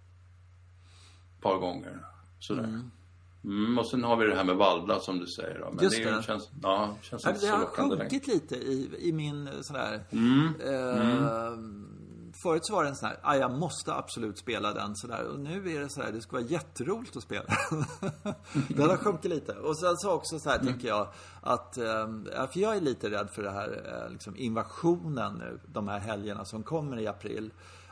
[1.36, 2.06] ett par gånger,
[2.40, 2.64] sådär.
[2.64, 2.92] Mm.
[3.44, 5.60] Mm, och sen har vi det här med Valla som du säger.
[5.60, 5.72] Då.
[5.72, 6.16] Men Just det.
[6.16, 6.24] det.
[6.24, 10.04] Känns, ja, känns inte det har sjunkit lite i, i min sån här...
[10.12, 10.54] Mm.
[10.66, 11.86] Eh, mm.
[12.44, 15.24] Förut så var det en sån här, ah, jag måste absolut spela den sådär.
[15.28, 17.44] Och nu är det så här, det ska vara jätteroligt att spela.
[18.68, 19.54] den har sjunkit lite.
[19.54, 20.68] Och sen så också så här mm.
[20.68, 21.08] tänker jag
[21.42, 22.08] att, eh,
[22.54, 26.46] för jag är lite rädd för det här eh, liksom invasionen nu, de här helgerna
[26.46, 27.52] som kommer i april.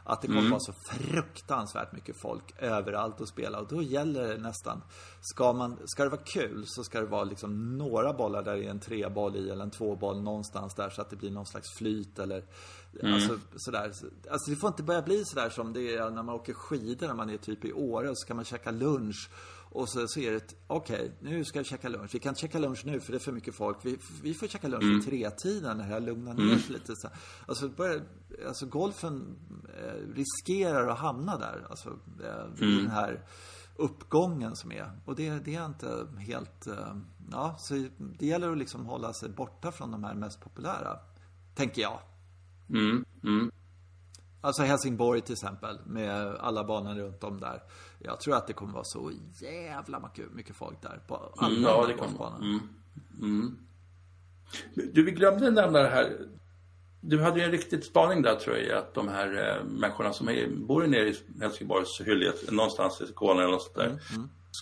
[0.10, 0.52] Att det kommer mm.
[0.52, 3.60] vara så fruktansvärt mycket folk överallt att spela.
[3.60, 4.82] Och då gäller det nästan.
[5.22, 8.66] Ska, man, ska det vara kul så ska det vara liksom några bollar där det
[8.66, 11.78] är en treboll i eller en tvåboll någonstans där så att det blir någon slags
[11.78, 12.44] flyt eller
[13.02, 13.14] mm.
[13.14, 13.92] alltså, sådär.
[14.32, 17.16] Alltså det får inte börja bli sådär som det är när man åker skidor när
[17.16, 19.30] man är typ i Åre och så kan man käka lunch
[19.70, 22.16] och så, så är det, okej, okay, nu ska vi käka lunch.
[22.16, 23.78] Vi kan inte käka lunch nu för det är för mycket folk.
[23.84, 24.96] Vi, vi får käka lunch mm.
[24.96, 26.60] vid tretiden när här lugnar ner mm.
[26.70, 26.96] lite.
[26.96, 27.10] Så.
[27.46, 28.02] Alltså, börjar,
[28.48, 29.36] alltså golfen
[29.78, 31.66] eh, riskerar att hamna där.
[31.70, 31.90] Alltså,
[32.24, 32.78] eh, mm.
[32.78, 33.26] den här
[33.76, 34.92] uppgången som är.
[35.06, 36.96] Och det, det är inte helt, eh,
[37.32, 41.00] ja, så det gäller att liksom hålla sig borta från de här mest populära.
[41.56, 42.00] Tänker jag.
[42.70, 43.06] Mm.
[44.38, 44.48] Mm.
[44.48, 47.64] Alltså Helsingborg till exempel, med alla banor runt om där.
[48.00, 49.12] Jag tror att det kommer vara så
[49.42, 52.38] jävla mycket folk där på alla mm, ja, det kommer.
[52.38, 52.60] Mm.
[53.22, 53.58] Mm.
[54.74, 56.18] Du, vi glömde nämna det här.
[57.02, 60.30] Du hade ju en riktig spaning där tror jag, att de här eh, människorna som
[60.30, 63.86] är, bor nere i Helsingborgs hyllighet, någonstans i Skåne eller något sånt där.
[63.86, 64.02] Mm,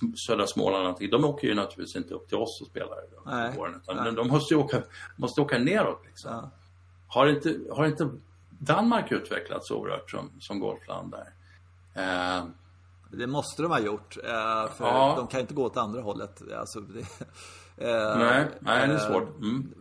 [0.01, 0.15] mm.
[0.15, 0.97] Södra Småland.
[1.11, 3.57] De åker ju naturligtvis inte upp till oss och spelar då, Nej.
[3.57, 4.13] Våren, utan Nej.
[4.13, 4.83] de måste ju åka,
[5.17, 6.31] måste åka neråt liksom.
[6.31, 6.51] Ja.
[7.07, 8.09] Har inte, har inte
[8.59, 11.33] Danmark utvecklats oerhört som, som golfland där?
[11.95, 12.45] Eh,
[13.11, 14.17] det måste de ha gjort.
[14.23, 15.13] Eh, för ja.
[15.17, 16.41] de kan inte gå åt andra hållet.
[16.57, 16.99] Alltså, det,
[17.77, 19.37] eh, nej, nej, det är svårt.
[19.37, 19.73] Mm.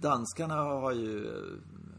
[0.00, 1.30] Danskarna har ju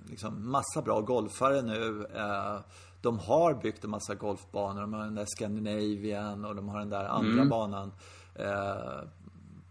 [0.10, 2.06] liksom massa bra golfare nu.
[2.16, 2.60] Eh,
[3.02, 4.82] de har byggt en massa golfbanor.
[4.82, 7.50] De har den där Scandinavian och de har den där andra mm.
[7.50, 7.92] banan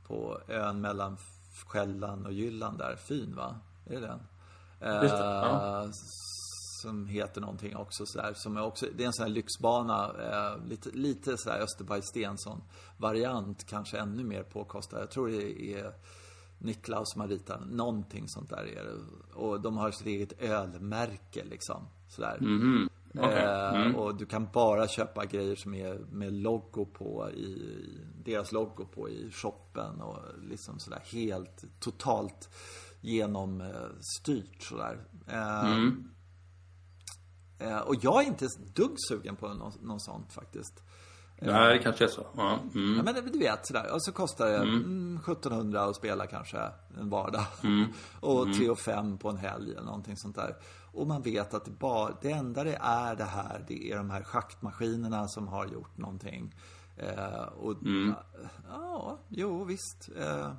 [0.07, 1.17] på ön mellan
[1.67, 2.97] Själland och Jylland där.
[2.97, 3.55] Fin va?
[3.87, 4.21] Är det den?
[5.03, 5.89] Just det, ja
[6.83, 8.33] som heter någonting också sådär.
[8.35, 10.11] Som är också, det är en sån här lyxbana.
[10.21, 12.63] Eh, lite, lite sådär Österberg Stensson
[12.97, 13.67] variant.
[13.67, 15.01] Kanske ännu mer påkostad.
[15.01, 15.93] Jag tror det är
[16.59, 18.99] Niklaus som har ritat någonting sånt där är det.
[19.35, 21.89] Och de har sitt eget ölmärke liksom.
[22.09, 22.37] Sådär.
[22.41, 22.89] Mm.
[23.15, 23.45] Okay.
[23.45, 23.97] Eh, mm.
[23.97, 27.79] Och du kan bara köpa grejer som är med logo på i,
[28.25, 32.49] deras logo på i shoppen och liksom sådär helt totalt
[33.01, 34.99] genomstyrt sådär.
[35.27, 36.11] Eh, mm.
[37.63, 40.83] Eh, och jag är inte dugg sugen på något, något sånt faktiskt.
[41.45, 42.27] Nej, det kanske är så.
[42.37, 42.97] Ja, mm.
[42.97, 43.93] ja, men du vet sådär.
[43.93, 45.17] Och så kostar det mm.
[45.17, 47.47] 1700 mm, att spela kanske en vardag.
[47.63, 47.87] Mm.
[48.21, 48.77] och 3 mm.
[48.77, 50.57] 5 på en helg eller någonting sånt där.
[50.93, 54.11] Och man vet att det, bara, det enda det är det här, det är de
[54.11, 56.55] här schaktmaskinerna som har gjort någonting.
[56.97, 58.15] Eh, och mm.
[58.69, 60.11] ja, jo visst.
[60.17, 60.53] Eh,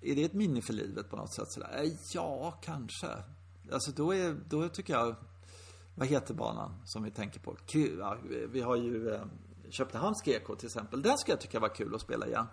[0.00, 1.80] är det ett minne för livet på något sätt sådär?
[1.82, 3.08] Eh, ja, kanske.
[3.72, 5.14] Alltså då, är, då tycker jag
[5.94, 7.56] vad heter banan som vi tänker på?
[8.48, 9.20] vi har ju eh,
[9.70, 11.02] Köpenhamns GK till exempel.
[11.02, 12.46] Den skulle jag tycka var kul att spela igen.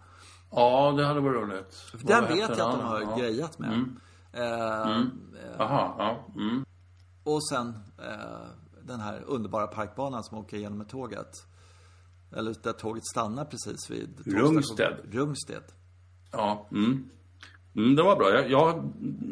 [0.51, 1.75] Ja, det hade varit roligt.
[1.75, 3.15] För den vet jag att de har ja.
[3.17, 3.73] grejat med.
[3.73, 3.99] Mm.
[4.33, 5.11] Eh, mm.
[5.59, 6.41] Aha, ja.
[6.41, 6.65] Mm.
[7.23, 7.67] Och sen
[7.97, 8.47] eh,
[8.83, 11.45] den här underbara parkbanan som åker genom med tåget.
[12.31, 14.93] Eller där tåget stannar precis vid Rungsted.
[15.11, 15.63] Rungsted.
[16.31, 16.67] Ja.
[16.71, 17.09] Mm.
[17.76, 18.30] Mm, det var bra.
[18.30, 18.84] Jag, jag har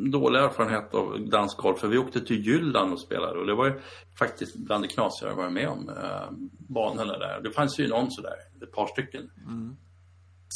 [0.10, 3.74] dålig erfarenhet av dansgolf för vi åkte till Jylland och spelade och det var ju
[4.20, 5.90] faktiskt bland det knasigare jag varit med om.
[5.90, 6.32] Eh,
[6.68, 7.42] banorna där.
[7.44, 9.32] Det fanns ju någon sådär, ett par stycken.
[9.48, 9.76] Mm.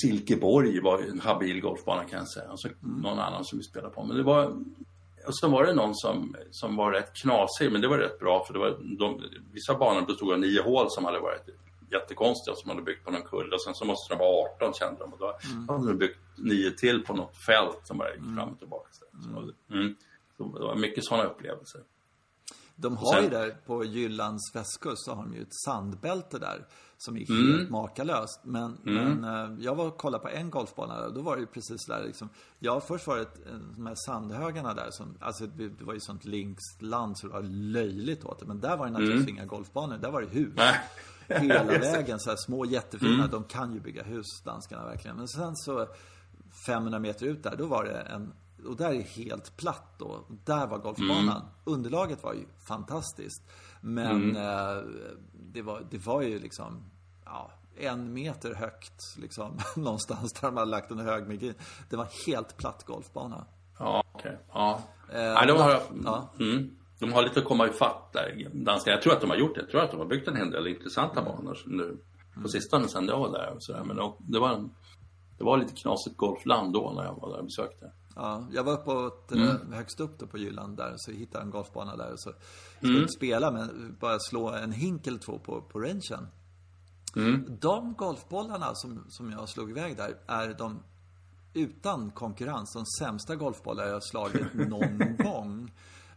[0.01, 2.51] Silkeborg var en habil golfbana kan jag säga.
[2.51, 3.01] Och så mm.
[3.01, 4.03] någon annan som vi spelade på.
[4.03, 4.45] Men det var,
[5.27, 8.43] och så var det någon som, som var rätt knasig, men det var rätt bra
[8.45, 9.21] för det var de,
[9.51, 11.49] vissa banor bestod av nio hål som hade varit
[11.93, 14.99] jättekonstiga som hade byggt på någon kulle och sen så måste de vara 18 kände
[14.99, 15.69] de och då mm.
[15.69, 18.35] hade de byggt nio till på något fält som bara gick mm.
[18.35, 18.89] fram och tillbaka.
[18.91, 19.05] Så,
[19.73, 19.95] mm.
[20.37, 21.81] så det var mycket sådana upplevelser.
[22.75, 26.67] De har sen, ju där på Jyllands västkust så har de ju ett sandbälte där
[26.97, 27.71] som är helt mm.
[27.71, 28.41] makalöst.
[28.43, 29.19] Men, mm.
[29.19, 31.47] men uh, jag var och kollade på en golfbana där och då var det ju
[31.47, 32.29] precis där liksom.
[32.59, 33.27] Ja, först var det
[33.75, 38.25] de här sandhögarna där som, alltså det, var ju sånt linksland så det var löjligt
[38.25, 38.45] åt det.
[38.45, 39.35] Men där var det naturligtvis mm.
[39.35, 40.53] inga golfbanor, där var det hus.
[41.41, 43.31] Hela vägen så här små jättefina, mm.
[43.31, 45.17] de kan ju bygga hus danskarna verkligen.
[45.17, 45.87] Men sen så
[46.65, 48.33] 500 meter ut där, då var det en
[48.65, 50.25] och där är helt platt då.
[50.43, 51.27] Där var golfbanan.
[51.27, 51.47] Mm.
[51.63, 53.43] Underlaget var ju fantastiskt.
[53.81, 54.35] Men mm.
[54.35, 54.83] eh,
[55.33, 56.83] det, var, det var ju liksom,
[57.25, 59.59] ja, en meter högt liksom.
[59.75, 61.55] någonstans där hade lagt en hög med green.
[61.89, 63.45] Det var helt platt golfbana.
[63.79, 64.31] Ja, okej.
[64.31, 64.43] Okay.
[64.53, 64.81] Ja.
[65.09, 66.29] Eh, Nej, de, har, ja.
[66.39, 68.95] mm, de har lite att komma ifatt där, danskarna.
[68.95, 69.61] Jag tror att de har gjort det.
[69.61, 71.97] Jag tror att de har byggt en hel del intressanta banor nu
[72.41, 73.53] på sistone sen jag var där.
[73.55, 73.83] Och sådär.
[73.83, 74.71] Men det var, en,
[75.37, 77.91] det var lite knasigt golfland då när jag var där och besökte.
[78.15, 79.73] Ja, jag var uppåt, eh, mm.
[79.73, 82.13] högst upp då på Jylland där, så hittade jag en golfbana där.
[82.15, 82.33] Så
[82.79, 83.07] jag mm.
[83.07, 86.27] spela, men bara slå en hink eller två på, på rangen.
[87.15, 87.57] Mm.
[87.61, 90.79] De golfbollarna som, som jag slog iväg där är de
[91.53, 95.71] utan konkurrens de sämsta golfbollar jag slagit någon gång.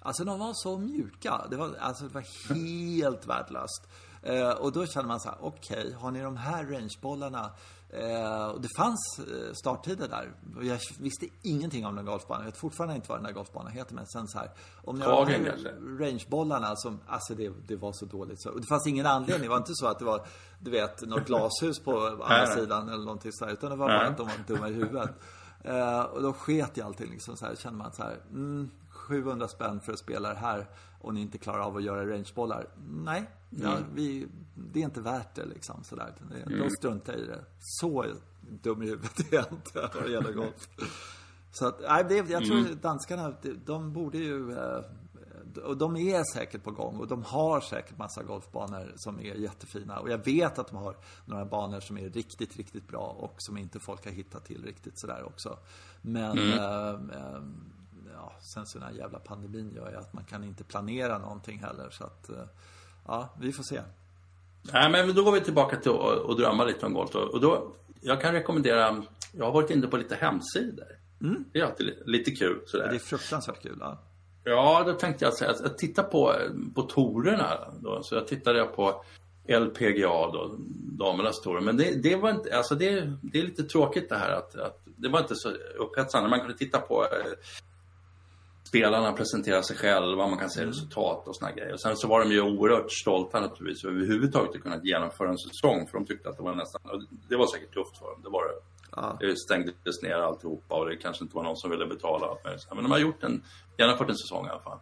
[0.06, 1.46] Alltså de var så mjuka.
[1.50, 3.88] Det var, alltså, det var helt värdelöst.
[4.22, 7.50] Eh, och då känner man så här, okej, okay, har ni de här rangebollarna
[7.90, 10.32] Eh, och det fanns eh, starttider där.
[10.56, 12.44] Och jag visste ingenting om den golfbanan.
[12.44, 13.94] Jag vet fortfarande inte vad den där golfbanan heter.
[13.94, 14.50] Men sen så här.
[14.84, 15.68] Om jag Kagen kanske?
[16.04, 18.50] Rangebollarna som, alltså det, det var så dåligt så.
[18.50, 19.42] Och det fanns ingen anledning.
[19.42, 20.26] Det var inte så att det var,
[20.60, 24.06] du vet, något glashus på andra sidan eller någonting så här, Utan det var bara
[24.06, 25.10] att de var dumma i huvudet.
[25.64, 27.54] Eh, och då sket jag allting liksom så här.
[27.54, 28.70] Kände man så här, mm,
[29.06, 30.66] 700 spänn för att spela det här
[31.00, 32.66] och ni inte klarar av att göra rangebollar.
[32.88, 33.84] Nej, ja, mm.
[33.94, 35.84] vi, det är inte värt det liksom.
[35.84, 36.14] Sådär.
[36.30, 36.58] Det, mm.
[36.58, 37.44] Då struntar jag i det.
[37.58, 38.06] Så
[38.40, 40.68] dum i huvudet är jag inte vad det gäller golf.
[41.52, 42.78] Så att, nej, det, jag tror mm.
[42.82, 43.34] danskarna,
[43.64, 44.52] de borde ju...
[44.52, 44.80] Eh,
[45.64, 49.98] och de är säkert på gång och de har säkert massa golfbanor som är jättefina.
[49.98, 53.56] Och jag vet att de har några banor som är riktigt, riktigt bra och som
[53.56, 55.58] inte folk har hittat till riktigt sådär också.
[56.02, 56.58] Men mm.
[56.58, 57.42] äh, äh,
[58.26, 61.58] ja, sen så den här jävla pandemin gör ju att man kan inte planera någonting
[61.58, 61.90] heller.
[61.90, 62.44] Så att, eh,
[63.06, 63.80] ja, vi får se.
[64.72, 65.92] Nej, men då går vi tillbaka till
[66.30, 67.14] att, drömma lite om golf.
[67.14, 69.02] Och då, jag kan rekommendera,
[69.32, 70.86] jag har varit inne på lite hemsidor.
[71.20, 71.44] Mm.
[71.52, 72.60] Det är alltid lite kul.
[72.66, 72.88] Sådär.
[72.88, 73.76] Det är fruktansvärt kul.
[73.80, 73.98] Ja.
[74.44, 76.34] Ja, då tänkte jag säga att jag tittar på,
[76.74, 77.72] på torerna.
[77.80, 78.02] Då.
[78.02, 79.04] Så jag tittade på
[79.48, 80.56] LPGA då,
[80.98, 81.60] damernas tour.
[81.60, 84.82] Men det, det var inte, alltså det, det är lite tråkigt det här att, att
[84.84, 86.30] det var inte så upphetsande.
[86.30, 87.32] Man kunde titta på eh,
[88.68, 90.72] spelarna presenterar sig själva, man kan se mm.
[90.72, 91.72] resultat och såna grejer.
[91.72, 95.86] Och sen så var de ju oerhört stolta naturligtvis överhuvudtaget att kunna genomföra en säsong
[95.86, 96.80] för de tyckte att det var nästan,
[97.28, 98.54] det var säkert tufft för dem, det var det.
[98.96, 99.16] Ja.
[99.20, 102.26] Det stängdes ner alltihopa och det kanske inte var någon som ville betala.
[102.74, 103.42] Men de har gjort en,
[103.78, 104.78] genomfört en säsong i alla fall.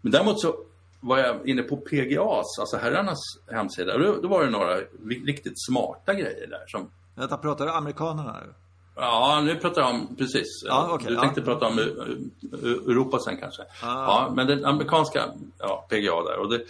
[0.00, 0.56] Men däremot så
[1.00, 3.18] var jag inne på PGAs, alltså herrarnas
[3.50, 3.98] hemsida.
[3.98, 4.76] Då, då var det några
[5.24, 6.90] riktigt smarta grejer där som...
[7.14, 8.54] Vänta, pratar du amerikanerna nu?
[8.96, 10.62] Ja, nu pratar jag om, precis.
[10.64, 11.44] Ja, okay, du tänkte ja.
[11.44, 13.62] prata om Europa sen kanske.
[13.62, 13.66] Ah.
[13.82, 16.38] Ja, men den amerikanska ja, PGA där.
[16.38, 16.64] Och det,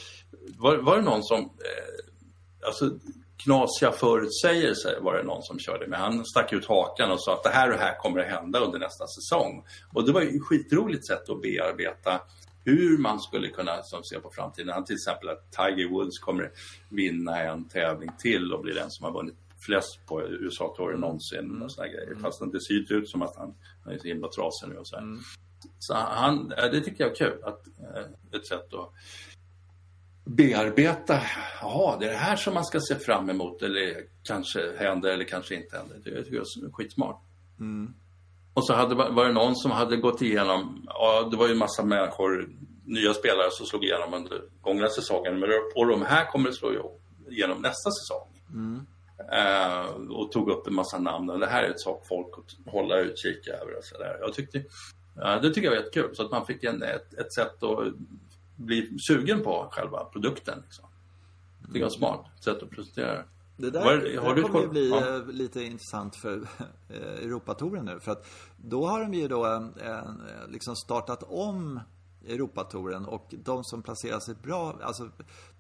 [0.58, 2.90] var, var det någon som, eh, alltså
[3.36, 5.98] knasiga förutsägelser var det någon som körde med.
[5.98, 8.60] Han stack ut hakan och sa att det här och det här kommer att hända
[8.60, 9.64] under nästa säsong.
[9.92, 12.20] Och det var ju ett skitroligt sätt att bearbeta
[12.64, 14.74] hur man skulle kunna som se på framtiden.
[14.74, 16.50] Han till exempel att Tiger Woods kommer
[16.88, 21.62] vinna en tävling till och bli den som har vunnit flest på USA-touren någonsin mm.
[21.62, 22.14] och såna grejer.
[22.20, 23.54] Fast det ser ut som att han,
[23.84, 25.20] han är så himla trasig nu och så mm.
[25.78, 27.38] Så han, det tycker jag är kul.
[27.44, 28.92] Att, eh, ett sätt att
[30.24, 31.20] bearbeta.
[31.60, 35.24] Jaha, det är det här som man ska se fram emot eller kanske händer eller
[35.24, 35.96] kanske inte händer.
[36.04, 37.22] Det tycker jag är skitsmart.
[37.60, 37.94] Mm.
[38.54, 41.58] Och så hade, var det någon som hade gått igenom, ja det var ju en
[41.58, 42.48] massa människor,
[42.84, 45.40] nya spelare som slog igenom under gångna säsongen.
[45.40, 46.98] Men och de här kommer att slå
[47.30, 48.42] igenom nästa säsong.
[48.52, 48.86] Mm.
[49.20, 51.30] Uh, och tog upp en massa namn.
[51.30, 53.78] Och det här är ett sak folk att hålla utkik över.
[53.78, 54.18] Och så där.
[54.20, 56.16] Jag tyckte, uh, det tycker jag var jättekul.
[56.16, 57.92] Så att man fick en, ett, ett sätt att
[58.56, 60.58] bli sugen på själva produkten.
[60.64, 60.84] Liksom.
[61.72, 63.24] Det jag är smart sätt att presentera
[63.56, 65.16] det där, Var, har det kommer ju bli ja.
[65.16, 66.46] Eh, lite intressant för
[67.22, 68.00] Europatouren nu.
[68.00, 69.72] För att då har de ju då
[70.48, 71.80] liksom startat om
[72.26, 75.10] Europatouren och de som placerar sig bra, alltså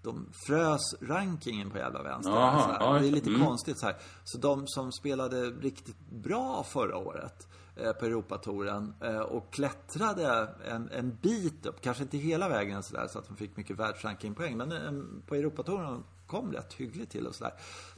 [0.02, 2.32] de frös rankingen på jävla vänster.
[2.32, 3.46] Aha, ja, det är lite mm.
[3.46, 3.96] konstigt så här.
[4.24, 10.88] Så de som spelade riktigt bra förra året eh, på Europatouren eh, och klättrade en,
[10.90, 14.56] en bit upp, kanske inte hela vägen så, där, så att de fick mycket världsrankingpoäng,
[14.56, 17.52] men eh, på Europatouren kom rätt hyggligt till och sådär.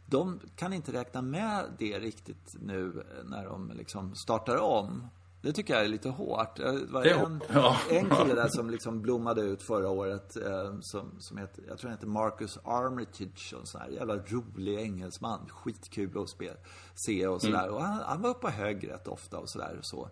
[0.07, 5.09] De kan inte räkna med det riktigt nu när de liksom startar om.
[5.47, 6.57] Det tycker jag är lite hårt.
[6.57, 7.77] Det var en, Ja.
[7.91, 11.91] en kille där som liksom blommade ut förra året eh, som, som heter, jag tror
[11.91, 15.41] han heter Marcus Armitage och en sån här jävla rolig engelsman.
[15.49, 16.57] Skitkul att spela,
[16.95, 17.69] se och sådär.
[17.69, 19.77] Och han, han var uppe och hög rätt ofta och sådär.
[19.79, 20.09] Och, så.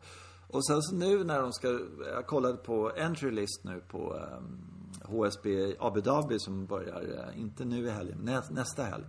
[0.48, 1.80] och sen så nu när de ska,
[2.14, 4.58] jag kollade på entry list nu på um,
[5.02, 9.04] HSB Abu Dhabi som börjar, eh, inte nu i helgen, nä, nästa helg.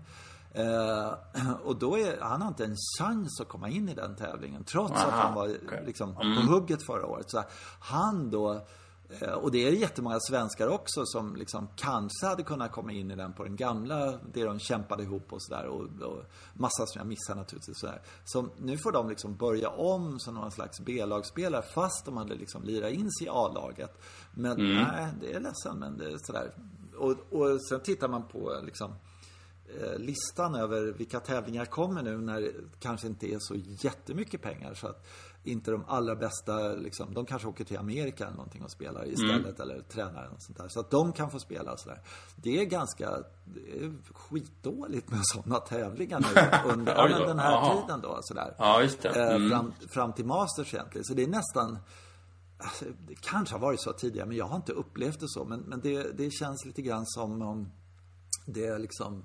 [0.55, 1.13] Eh,
[1.63, 4.93] och då är, han har inte en chans att komma in i den tävlingen trots
[4.93, 5.83] att Aha, han var okej.
[5.85, 7.31] liksom på hugget förra året.
[7.31, 7.43] Så
[7.79, 8.65] han då,
[9.09, 13.15] eh, och det är jättemånga svenskar också som liksom kanske hade kunnat komma in i
[13.15, 15.65] den på den gamla, det de kämpade ihop och sådär.
[15.65, 17.79] Och, och massa som jag missar naturligtvis.
[17.79, 17.89] Så,
[18.25, 22.63] så nu får de liksom börja om som någon slags B-lagsspelare fast de hade liksom
[22.63, 24.01] lirat in sig i A-laget.
[24.33, 26.51] Men nej, det är ledsen men det är sådär.
[26.97, 28.91] Och, och sen tittar man på liksom
[29.97, 34.73] listan över vilka tävlingar kommer nu när det kanske inte är så jättemycket pengar.
[34.73, 35.05] Så att
[35.43, 39.59] inte de allra bästa, liksom, de kanske åker till Amerika eller någonting och spelar istället.
[39.59, 40.67] Eller tränar och sånt där.
[40.69, 42.01] Så att de kan få spela och sådär.
[42.35, 43.09] Det är ganska,
[43.45, 46.27] det är skitdåligt med sådana tävlingar nu
[46.73, 47.81] under ja, men den här jaha.
[47.81, 48.17] tiden då.
[48.21, 48.55] Sådär.
[48.57, 49.09] Ja, just det.
[49.09, 49.49] Eh, Mm.
[49.49, 51.05] fram, fram till Masters egentligen.
[51.05, 51.77] Så det är nästan
[52.57, 55.45] alltså, Det kanske har varit så tidigare men jag har inte upplevt det så.
[55.45, 57.71] Men, men det, det känns lite grann som om
[58.45, 59.23] det liksom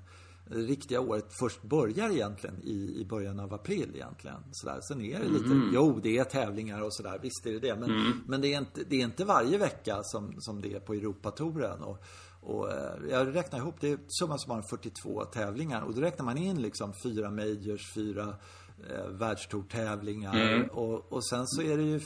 [0.51, 4.37] riktiga året först börjar egentligen i, i början av april egentligen.
[4.53, 4.81] Sådär.
[4.81, 5.71] Sen är det lite, Mm.
[5.75, 7.77] jo det är tävlingar och sådär, visst är det det.
[7.77, 10.95] Men, men det, är inte, det är inte varje vecka som, som det är på
[10.95, 11.83] Europatouren.
[11.83, 11.99] Och,
[12.43, 15.83] och eh, jag räknar ihop, det är summa summarum 42 tävlingar.
[15.83, 18.35] Och då räknar man in liksom fyra majors, fyra
[18.91, 20.69] eh, världstourtävlingar.
[20.73, 22.01] Och, och sen så är det ju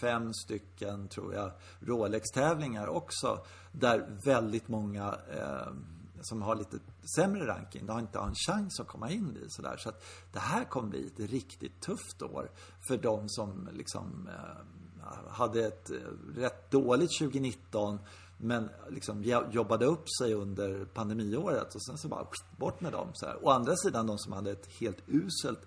[0.00, 3.38] fem stycken, tror jag, Rolex-tävlingar också.
[3.72, 5.72] Där väldigt många eh,
[6.20, 6.78] som har lite
[7.16, 9.76] sämre ranking, de har inte en chans att komma in i sådär.
[9.76, 12.50] Så att det här kommer bli ett riktigt tufft år
[12.88, 15.96] för de som liksom eh, hade ett eh,
[16.36, 17.98] rätt dåligt 2019
[18.36, 23.08] men liksom jobbade upp sig under pandemiåret och sen så bara bort med dem.
[23.14, 23.46] Så här.
[23.46, 25.66] Å andra sidan de som hade ett helt uselt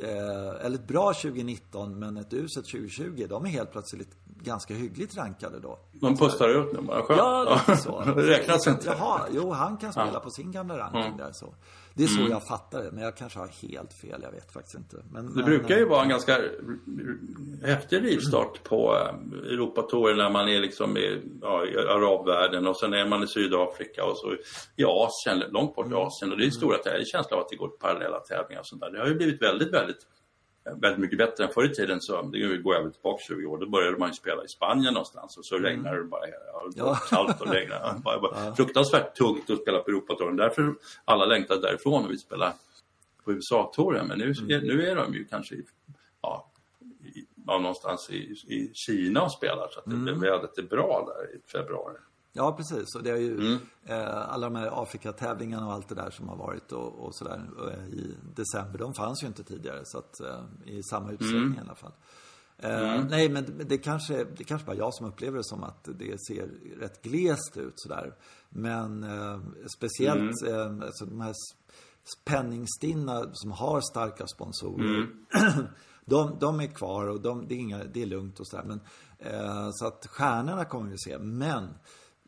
[0.00, 4.16] Eh, eller ett bra 2019 men ett uselt 2020, de är helt plötsligt
[4.48, 5.78] ganska hyggligt rankade då.
[5.92, 7.02] De pustar ut nu bara.
[7.02, 7.18] Skönt.
[7.18, 8.00] Ja, lite så.
[8.16, 8.86] det räknas inte.
[8.86, 11.54] Jaha, jo han kan spela på sin gamla ranking där så.
[11.94, 14.74] Det är så jag fattar det, men jag kanske har helt fel, jag vet faktiskt
[14.74, 14.96] inte.
[15.12, 16.38] Men, Det men, brukar ju vara en ganska
[17.64, 22.94] häftig rivstart på eh, Europatouren när man är liksom i, ja, i arabvärlden och sen
[22.94, 24.32] är man i Sydafrika och så
[24.76, 26.32] i Asien, långt bort i Asien.
[26.32, 28.90] Och det är stora tävlingar, känsla av att det går parallella tävlingar och sånt där.
[28.90, 30.06] Det har ju blivit väldigt, väldigt
[30.76, 32.00] väldigt mycket bättre än förr i tiden.
[32.00, 33.58] Så det går väl tillbaka 20 år.
[33.58, 36.28] Då började man ju spela i Spanien någonstans och så regnar det bara.
[36.28, 37.80] Ja, det var kallt och regnar.
[37.82, 40.36] Ja, bara, bara, Fruktansvärt tungt att spela på Europatouren.
[40.36, 42.54] Därför alla längtar därifrån och vill spela
[43.24, 44.06] på USA-touren.
[44.06, 45.54] Men nu, nu är de ju kanske
[46.22, 46.50] ja,
[47.04, 48.16] i, någonstans i,
[48.46, 49.68] i Kina och spelar.
[49.70, 51.96] Så att det, vädret är bra där i februari.
[52.38, 52.94] Ja, precis.
[52.96, 53.58] Och det är ju Mm.
[53.86, 57.50] eh, alla de här Afrikatävlingarna och allt det där som har varit och, och sådär
[57.72, 58.78] eh, i december.
[58.78, 61.54] De fanns ju inte tidigare så att eh, i samma utsträckning Mm.
[61.58, 61.92] i alla fall.
[62.58, 66.16] Eh, Nej, men det- kanske, det kanske bara jag som upplever det som att det
[66.28, 66.46] ser
[66.80, 68.14] rätt glest ut sådär.
[68.48, 69.40] Men eh,
[69.76, 70.80] speciellt Mm.
[70.80, 71.34] eh, alltså de här
[72.24, 74.84] penningstinna som har starka sponsorer.
[74.94, 75.66] Mm.
[76.04, 78.64] De, de är kvar och de, det, är inga, det är lugnt och sådär.
[78.64, 78.80] Men,
[79.18, 81.18] eh, så att stjärnorna kommer vi se.
[81.18, 81.68] Men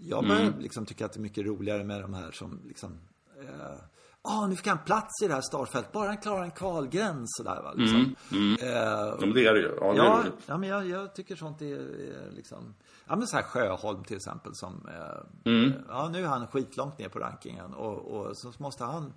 [0.02, 0.58] jag börjar Mm.
[0.60, 2.98] liksom tycka att det är mycket roligare med de här som liksom
[3.42, 3.76] eh,
[4.22, 5.92] Ah, nu fick han plats i det här startfältet.
[5.92, 7.72] Bara han klarar en kvalgräns sådär va.
[7.76, 8.14] Liksom.
[8.62, 9.76] Eh, Ja, men det är det ju.
[9.80, 10.34] Ja, det Ja, roligt.
[10.46, 12.74] ja men jag, jag tycker sånt är, är liksom...
[13.08, 14.88] Ja men så här Sjöholm till exempel som...
[14.88, 15.72] Eh, Mm.
[15.88, 19.12] Ja, nu är han skitlångt ner på rankingen och, och så måste han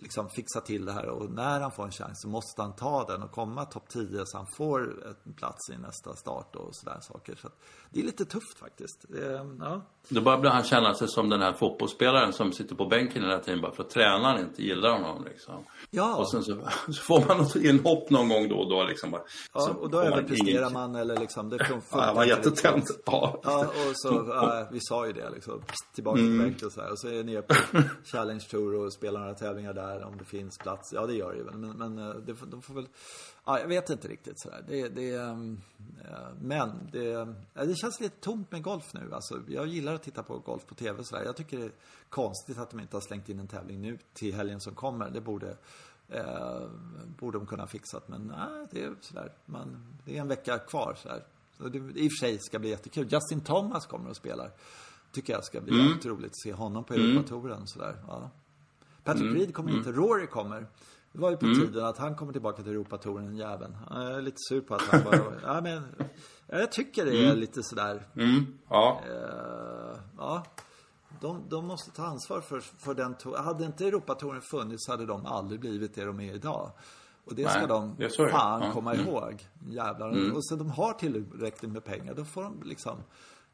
[0.00, 3.04] liksom fixa till det här och när han får en chans så måste han ta
[3.04, 4.80] den och komma topp 10 så han får
[5.26, 7.34] en plats i nästa start och sådär saker.
[7.34, 9.04] Så att det är lite tufft faktiskt.
[9.18, 9.82] Eh, ja.
[10.08, 13.60] Då börjar han känna sig som den här fotbollsspelaren som sitter på bänken hela tiden
[13.60, 15.24] bara för att tränaren man inte gillar honom.
[15.24, 15.64] Liksom.
[15.90, 16.16] Ja.
[16.16, 16.52] Och sen så,
[16.92, 18.84] så får man något inhopp någon gång då och då.
[18.84, 19.20] Liksom,
[19.52, 22.82] ja, och då överpresterar man eller liksom, det funkar Ja, man var jättetänd.
[23.06, 23.40] Ja.
[23.42, 25.62] ja, och så, ja, vi sa ju det liksom,
[25.94, 26.54] tillbaka till mm.
[26.64, 26.92] och så här.
[26.92, 27.54] Och så är ni på
[28.04, 30.92] Challenge Tour och spelar några tävlingar där om det finns plats.
[30.92, 31.56] Ja, det gör det ju väl.
[31.58, 32.88] Men, men eh, det, de får väl,
[33.44, 34.64] ja, jag vet inte riktigt sådär.
[34.68, 35.60] Det, det, um,
[36.40, 39.14] men det, det känns lite tomt med golf nu.
[39.14, 41.24] Alltså, jag gillar att titta på golf på tv sådär.
[41.24, 41.72] Jag tycker det är
[42.08, 45.10] konstigt att de inte har slängt in en tävling nu till helgen som kommer.
[45.10, 45.56] Det borde
[46.10, 46.68] Eh,
[47.18, 49.32] borde de kunna ha fixat, men nej, det är sådär.
[49.46, 51.24] Man, det är en vecka kvar sådär.
[51.56, 53.08] Så det i och för sig ska bli jättekul.
[53.12, 54.50] Justin Thomas kommer och spelar.
[55.12, 55.86] Tycker jag ska bli mm.
[55.86, 57.96] väldigt roligt att se honom på Europatouren sådär.
[58.06, 58.30] Ja.
[59.08, 59.38] Patrick mm.
[59.38, 60.02] Reed kommer inte, mm.
[60.02, 60.66] Rory kommer.
[61.12, 61.58] Det var ju på mm.
[61.58, 63.76] tiden att han kommer tillbaka till Europatouren, jäveln.
[63.90, 65.20] Jag är lite sur på att han bara...
[65.42, 65.82] ja, men,
[66.46, 67.38] jag tycker det är mm.
[67.38, 68.06] lite sådär...
[68.16, 68.46] Mm.
[68.68, 69.00] Ja.
[69.06, 70.44] Uh, ja
[71.20, 73.44] de, de måste ta ansvar för, för den touren.
[73.44, 76.70] Hade inte Europatouren funnits hade de aldrig blivit det de är idag.
[77.24, 78.72] Och det ska de det fan ja.
[78.72, 79.06] komma mm.
[79.06, 79.48] ihåg.
[79.66, 80.08] Jävlar.
[80.08, 80.36] Mm.
[80.36, 82.14] Och så de har tillräckligt med pengar.
[82.14, 82.98] Då får de liksom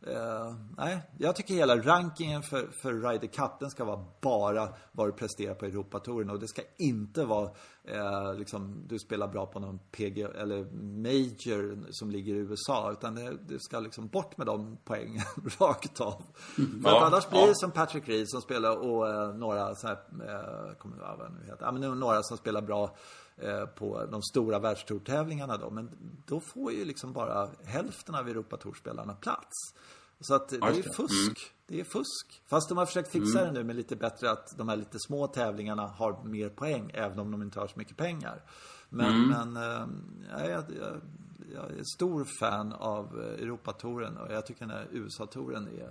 [0.06, 5.08] Uh, nej, jag tycker hela rankingen för, för Ryder Cup, den ska vara bara vad
[5.08, 6.30] du presterar på Europatouren.
[6.30, 7.50] Och det ska inte vara
[7.94, 10.64] uh, liksom, du spelar bra på någon PG eller
[11.02, 15.24] Major som ligger i USA utan det, det ska liksom bort med de poängen
[15.58, 16.22] rakt av.
[16.58, 19.96] Mm, ja, annars blir det som Patrick Reed som spelar och uh, några så här,
[20.12, 22.96] uh, kommer vad nu heter, ja, men några som spelar bra
[23.74, 25.70] på de stora världstourtävlingarna då.
[25.70, 25.90] Men
[26.26, 29.74] då får ju liksom bara hälften av Europatourspelarna plats.
[30.20, 31.12] Så att det är fusk.
[31.12, 31.34] Mm.
[31.66, 32.42] Det är fusk.
[32.46, 33.54] Fast de har försökt fixa mm.
[33.54, 37.18] det nu med lite bättre att de här lite små tävlingarna har mer poäng även
[37.18, 38.42] om de inte har så mycket pengar.
[38.88, 39.52] Men, mm.
[39.52, 39.56] men
[40.40, 41.00] äh, jag, jag,
[41.54, 45.90] jag, är stor fan av eh, Europatouren och jag tycker den här USA-touren är eh,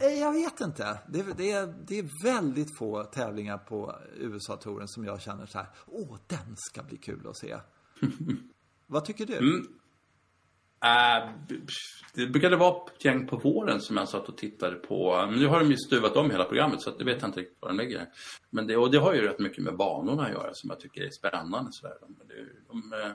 [0.00, 0.98] jag vet inte.
[1.08, 5.66] Det, det, är, det är väldigt få tävlingar på USA-touren som jag känner så här,
[5.86, 7.56] åh, den ska bli kul att se.
[8.86, 9.38] Vad tycker du?
[9.38, 9.66] Mm.
[10.84, 11.30] Uh,
[12.14, 15.26] det brukade vara ett gäng på våren som jag satt och tittade på.
[15.30, 17.58] Men nu har de ju stuvat om hela programmet så det vet jag inte riktigt
[17.60, 18.06] vad de lägger.
[18.50, 21.02] Men det, och det har ju rätt mycket med banorna att göra som jag tycker
[21.02, 21.72] är spännande.
[21.72, 21.96] Sådär.
[22.00, 22.16] De,
[22.68, 23.12] de, de,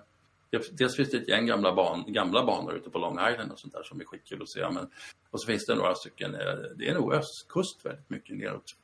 [0.56, 3.60] eh, dels finns det ett gäng gamla, ban, gamla banor ute på Long Island och
[3.60, 4.70] sånt där som är skitkul att se.
[4.70, 4.89] Men,
[5.30, 8.76] och så finns det några stycken, eh, det är nog östkust väldigt mycket neråt.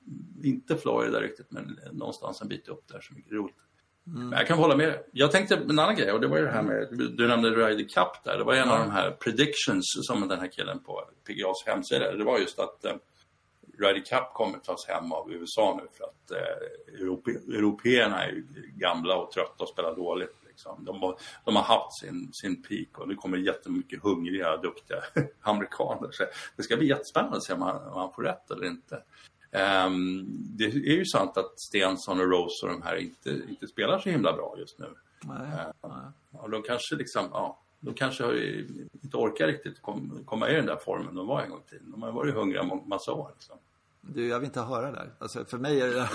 [0.43, 3.55] Inte Florida riktigt men någonstans en bit upp där som är roligt.
[4.07, 4.31] Mm.
[4.31, 5.03] Jag kan hålla med.
[5.11, 7.83] Jag tänkte en annan grej och det var ju det här med, du nämnde Ryder
[7.83, 8.37] Cup där.
[8.37, 8.73] Det var en mm.
[8.73, 12.11] av de här predictions som den här killen på PGAs hemsida.
[12.11, 12.93] Det var just att eh,
[13.79, 18.43] Ryder Cup kommer tas hem av USA nu för att eh, europe, européerna är
[18.77, 20.35] gamla och trötta och spelar dåligt.
[20.61, 20.85] Liksom.
[20.85, 24.97] De, har, de har haft sin, sin peak och det kommer jättemycket hungriga, duktiga
[25.41, 26.11] amerikaner.
[26.11, 26.23] Så
[26.55, 28.95] det ska bli jättespännande att se om han, om han får rätt eller inte.
[29.85, 30.25] Um,
[30.57, 34.09] det är ju sant att Stensson och Rose och de här inte, inte spelar så
[34.09, 34.87] himla bra just nu.
[35.23, 36.41] Nej, uh, nej.
[36.41, 38.33] Och de kanske liksom, ja, de kanske har,
[39.03, 41.91] inte orkar riktigt kom, komma i den där formen de var en gång i tiden.
[41.91, 43.31] De har varit hungriga massa år.
[43.33, 43.57] Liksom.
[44.01, 45.09] Du, jag vill inte höra det där.
[45.19, 45.93] Alltså, för mig är det...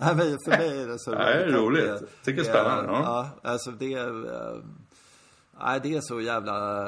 [0.00, 1.10] Nej, för mig är det så...
[1.10, 1.86] det är roligt.
[1.86, 2.92] Jag tycker det är spännande.
[2.92, 3.94] Ja, ja alltså det...
[3.94, 4.62] Är,
[5.62, 6.86] Nej, det är så jävla...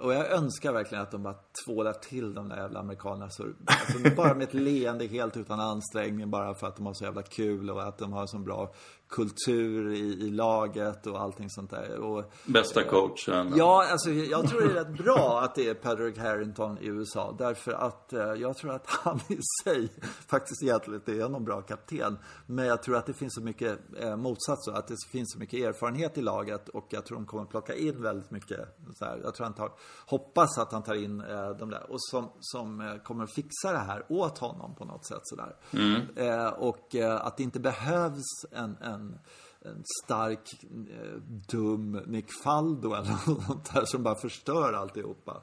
[0.00, 1.34] Och jag önskar verkligen att de bara
[1.64, 3.30] tvålar till de där jävla amerikanerna.
[3.30, 7.04] Så, alltså, bara med ett leende helt utan ansträngning bara för att de har så
[7.04, 8.74] jävla kul och att de har så bra
[9.08, 11.98] kultur i, i laget och allting sånt där.
[11.98, 13.52] Och, Bästa coachen.
[13.56, 17.34] Ja, alltså jag tror det är rätt bra att det är Patrick Harrington i USA.
[17.38, 19.88] Därför att eh, jag tror att han i sig
[20.28, 22.18] faktiskt egentligen inte är någon bra kapten.
[22.46, 25.60] Men jag tror att det finns så mycket eh, motsats, att det finns så mycket
[25.60, 28.76] erfarenhet i laget och jag tror de kommer plocka in väldigt mycket.
[28.94, 29.72] Så här, jag tror han tar,
[30.06, 33.72] hoppas att han tar in eh, de där och som, som eh, kommer att fixa
[33.72, 35.56] det här åt honom på något sätt sådär.
[35.70, 36.02] Mm.
[36.16, 39.18] Eh, och eh, att det inte behövs en, en en,
[39.60, 45.42] en stark, eh, dum Nick Faldo eller något sånt där som bara förstör alltihopa.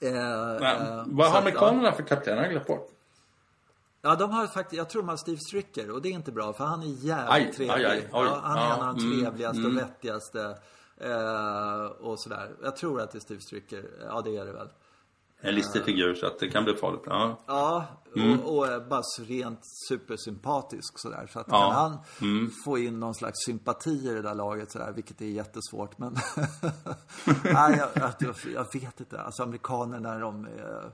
[0.00, 2.36] Eh, eh, vad har amerikanerna för kapten?
[2.36, 2.90] Jag har glömt bort.
[4.02, 6.52] Ja, de har faktiskt, jag tror de har Steve Stricker och det är inte bra
[6.52, 7.84] för han är jävligt aj, trevlig.
[7.84, 10.58] Aj, aj, ja, han är ja, en av de mm, trevligaste mm, och vettigaste.
[11.00, 12.50] Eh, och sådär.
[12.62, 13.84] Jag tror att det är Steve Stricker.
[14.06, 14.68] Ja, det är det väl
[15.40, 17.02] en listig figur så att det kan bli farligt.
[17.06, 17.86] Ja, ja
[18.16, 18.40] mm.
[18.40, 21.28] och, och bara rent supersympatisk sådär.
[21.32, 21.60] Så att ja.
[21.60, 22.50] kan han mm.
[22.64, 25.98] få in någon slags sympati i det där laget sådär, vilket är jättesvårt.
[25.98, 26.12] Men
[27.44, 29.20] nej, jag, jag, jag, vet inte.
[29.20, 30.92] Alltså amerikanerna, de är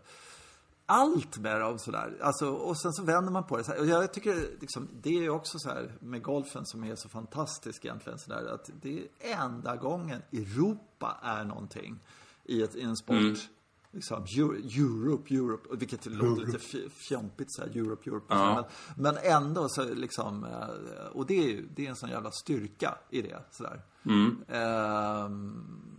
[0.86, 2.18] allt med dem sådär.
[2.22, 3.64] Alltså, och sen så vänder man på det.
[3.64, 3.72] Så.
[3.78, 7.84] Och jag tycker liksom, det är också så här med golfen som är så fantastisk
[7.84, 8.18] egentligen.
[8.18, 12.01] Så där, att det är enda gången Europa är någonting
[12.45, 13.16] i, ett, i en sport.
[13.16, 13.36] Mm
[13.95, 14.26] liksom,
[14.76, 18.26] Europe, Europe, vilket låter lite fjompigt så här, Europe, Europe.
[18.28, 18.68] Ja.
[18.97, 22.99] Men, men, ändå så liksom, eh, och det är, det är en sån jävla styrka
[23.11, 23.82] i det sådär.
[24.05, 24.45] Mm.
[25.26, 25.95] Um,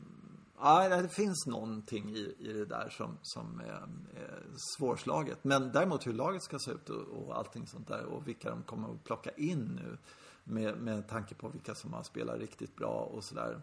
[0.59, 3.87] Ja, det finns någonting i, i det där som, som är,
[4.21, 4.43] är
[4.77, 5.43] svårslaget.
[5.43, 8.63] Men däremot hur laget ska se ut och, och allting sånt där och vilka de
[8.63, 9.97] kommer att plocka in nu.
[10.43, 13.61] Med, med tanke på vilka som har spelat riktigt bra och sådär.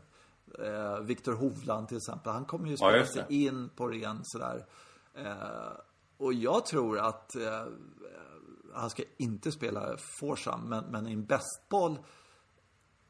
[0.58, 4.66] Eh, Viktor Hovland till exempel, han kommer ju spela ja, sig in på ren sådär.
[5.14, 5.72] Eh,
[6.16, 7.64] och jag tror att eh,
[8.74, 11.98] han ska inte spela Forsam, men, men i en bästboll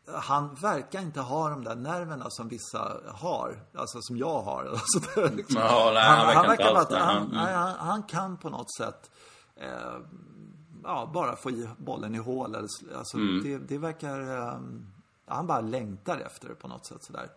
[0.06, 3.64] han verkar inte ha de där nerverna som vissa har.
[3.74, 4.64] Alltså som jag har.
[4.70, 5.60] Alltså, liksom.
[5.60, 7.36] ja, nej, han, han, han, verkar bara, han, mm.
[7.36, 9.10] han, han, kan på något sätt
[9.56, 9.98] eh,
[10.82, 12.56] ja, bara få i bollen i hål.
[12.56, 13.42] Alltså, mm.
[13.42, 14.36] det, det verkar...
[14.38, 14.60] Eh,
[15.26, 17.28] han bara längtar efter det på något sätt sådär.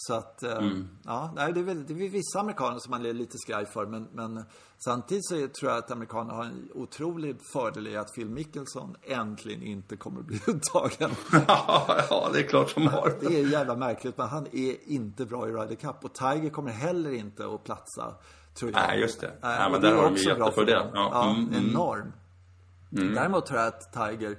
[0.00, 0.88] Så att, eh, mm.
[1.04, 3.86] ja, det är, väl, det är vissa amerikaner som man är lite skraj för.
[3.86, 4.44] Men, men
[4.78, 9.62] samtidigt så tror jag att amerikanerna har en otrolig fördel i att Phil Mickelson äntligen
[9.62, 11.10] inte kommer att bli uttagen.
[11.48, 13.14] ja, det är klart som har.
[13.20, 16.04] Det är jävla märkligt, men han är inte bra i Ryder Cup.
[16.04, 18.14] Och Tiger kommer heller inte att platsa,
[18.54, 18.80] tror jag.
[18.80, 19.32] Nej, just det.
[19.42, 20.86] Nej, men där har de ju jättefördel.
[20.94, 22.12] Ja, ja mm, mm, enorm.
[22.92, 23.14] Mm.
[23.14, 24.38] Däremot tror jag att Tiger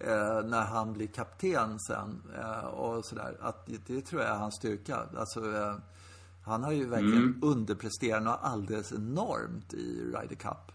[0.00, 3.36] eh, när han blir kapten sen eh, och sådär.
[3.40, 4.98] Att det, det, tror jag är hans styrka.
[5.16, 5.74] Alltså, eh,
[6.44, 7.40] han har ju verkligen mm.
[7.42, 10.72] underpresterat och alldeles enormt i Ryder Cup.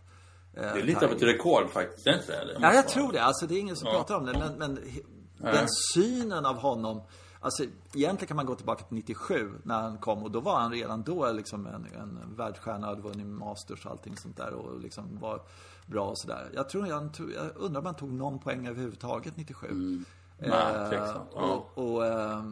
[0.53, 2.57] Eh, det är lite av ett rekord faktiskt, inte det?
[2.61, 3.23] Ja, jag tror det.
[3.23, 3.93] Alltså det är ingen som ja.
[3.93, 4.33] pratar om det.
[4.39, 4.79] Men, men
[5.37, 7.01] den synen av honom
[7.45, 7.63] Alltså
[7.95, 11.03] egentligen kan man gå tillbaka till 97 när han kom och då var han redan
[11.03, 15.41] då liksom en, en världsstjärna, hade vunnit Masters och allting sånt där och liksom var
[15.85, 16.49] bra och sådär.
[16.53, 19.67] Jag tror jag, tog, jag undrar om han tog någon poäng överhuvudtaget 97.
[19.67, 20.05] Mm.
[20.37, 22.43] Nej, eh, och, och, eh,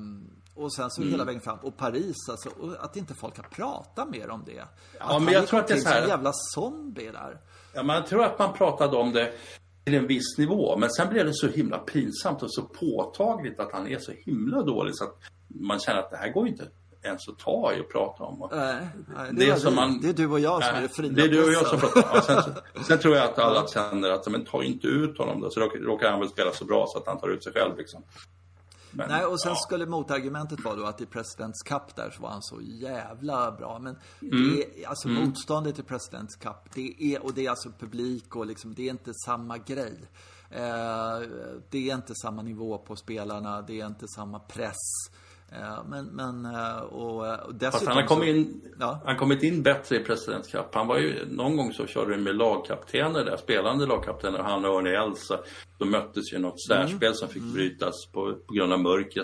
[0.55, 1.11] och sen så mm.
[1.11, 1.57] hela vägen fram.
[1.61, 4.63] Och Paris, alltså, och att inte folk har pratat mer om det.
[4.99, 6.01] Ja, att men jag tror att det är så här...
[6.01, 7.41] en jävla zombie där.
[7.73, 9.33] Ja, men jag tror att man pratade om det
[9.83, 10.77] till en viss nivå.
[10.77, 14.61] Men sen blev det så himla pinsamt och så påtagligt att han är så himla
[14.61, 15.17] dålig så att
[15.47, 16.67] man känner att det här går inte
[17.03, 18.49] ens att ta i och prata om.
[18.51, 20.89] Nej, nej det, det, är som man, det är du och jag som är det
[20.89, 22.09] fria Det är du och jag som pratar.
[22.13, 25.49] Ja, sen, sen, tror jag att alla känner att men ta inte ut honom då.
[25.49, 28.03] Så råkar han väl spela så bra så att han tar ut sig själv liksom.
[28.95, 29.55] Men, Nej, och sen ja.
[29.55, 33.79] skulle motargumentet vara då att i Presidents Cup där så var han så jävla bra.
[33.79, 34.55] Men mm.
[34.55, 35.23] det är, alltså mm.
[35.23, 38.91] motståndet i Presidents Cup, det är, och det är alltså publik och liksom, det är
[38.91, 39.97] inte samma grej.
[40.49, 41.19] Eh,
[41.69, 45.09] det är inte samma nivå på spelarna, det är inte samma press.
[45.55, 49.01] Eh, men, men eh, och, och dessutom han har kommit in, ja.
[49.05, 50.65] han kommit in bättre i Presidents Cup.
[50.75, 54.75] Han var ju, någon gång så körde de med lagkaptener där, spelande lagkaptener, han och
[54.75, 55.39] Örne Elsa.
[55.77, 57.13] De möttes ju i något särspel mm.
[57.13, 57.53] som fick mm.
[57.53, 59.23] brytas på, på grund av mörker.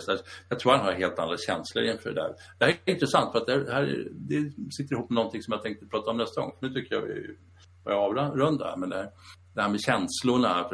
[0.50, 2.34] Jag tror han har helt andra känslor inför det där.
[2.60, 5.64] Det här är intressant för att det här det sitter ihop med någonting som jag
[5.64, 6.52] tänkte prata om nästa gång.
[6.62, 7.38] Nu tycker jag vi
[7.84, 9.10] börjar avrunda, men det här,
[9.54, 10.70] det här med känslorna.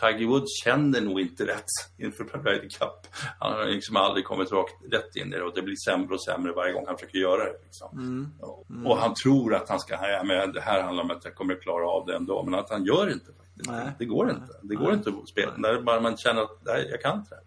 [0.00, 3.06] Tiger Woods känner nog inte rätt inför Ryder Cup.
[3.38, 6.24] Han har liksom aldrig kommit rakt, rätt in i det och det blir sämre och
[6.24, 7.58] sämre varje gång han försöker göra det.
[7.64, 7.98] Liksom.
[7.98, 8.32] Mm.
[8.70, 8.86] Mm.
[8.86, 11.62] Och han tror att han ska, ja, men det här handlar om att jag kommer
[11.62, 13.70] klara av det ändå, men att han gör inte faktiskt.
[13.70, 13.92] Nej.
[13.98, 14.52] Det går inte.
[14.62, 14.94] Det går Nej.
[14.94, 17.42] inte att spela när bara man känner att nej, jag kan inte det.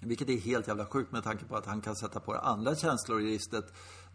[0.00, 3.20] Vilket är helt jävla sjukt med tanke på att han kan sätta på andra känslor
[3.20, 3.64] i ristet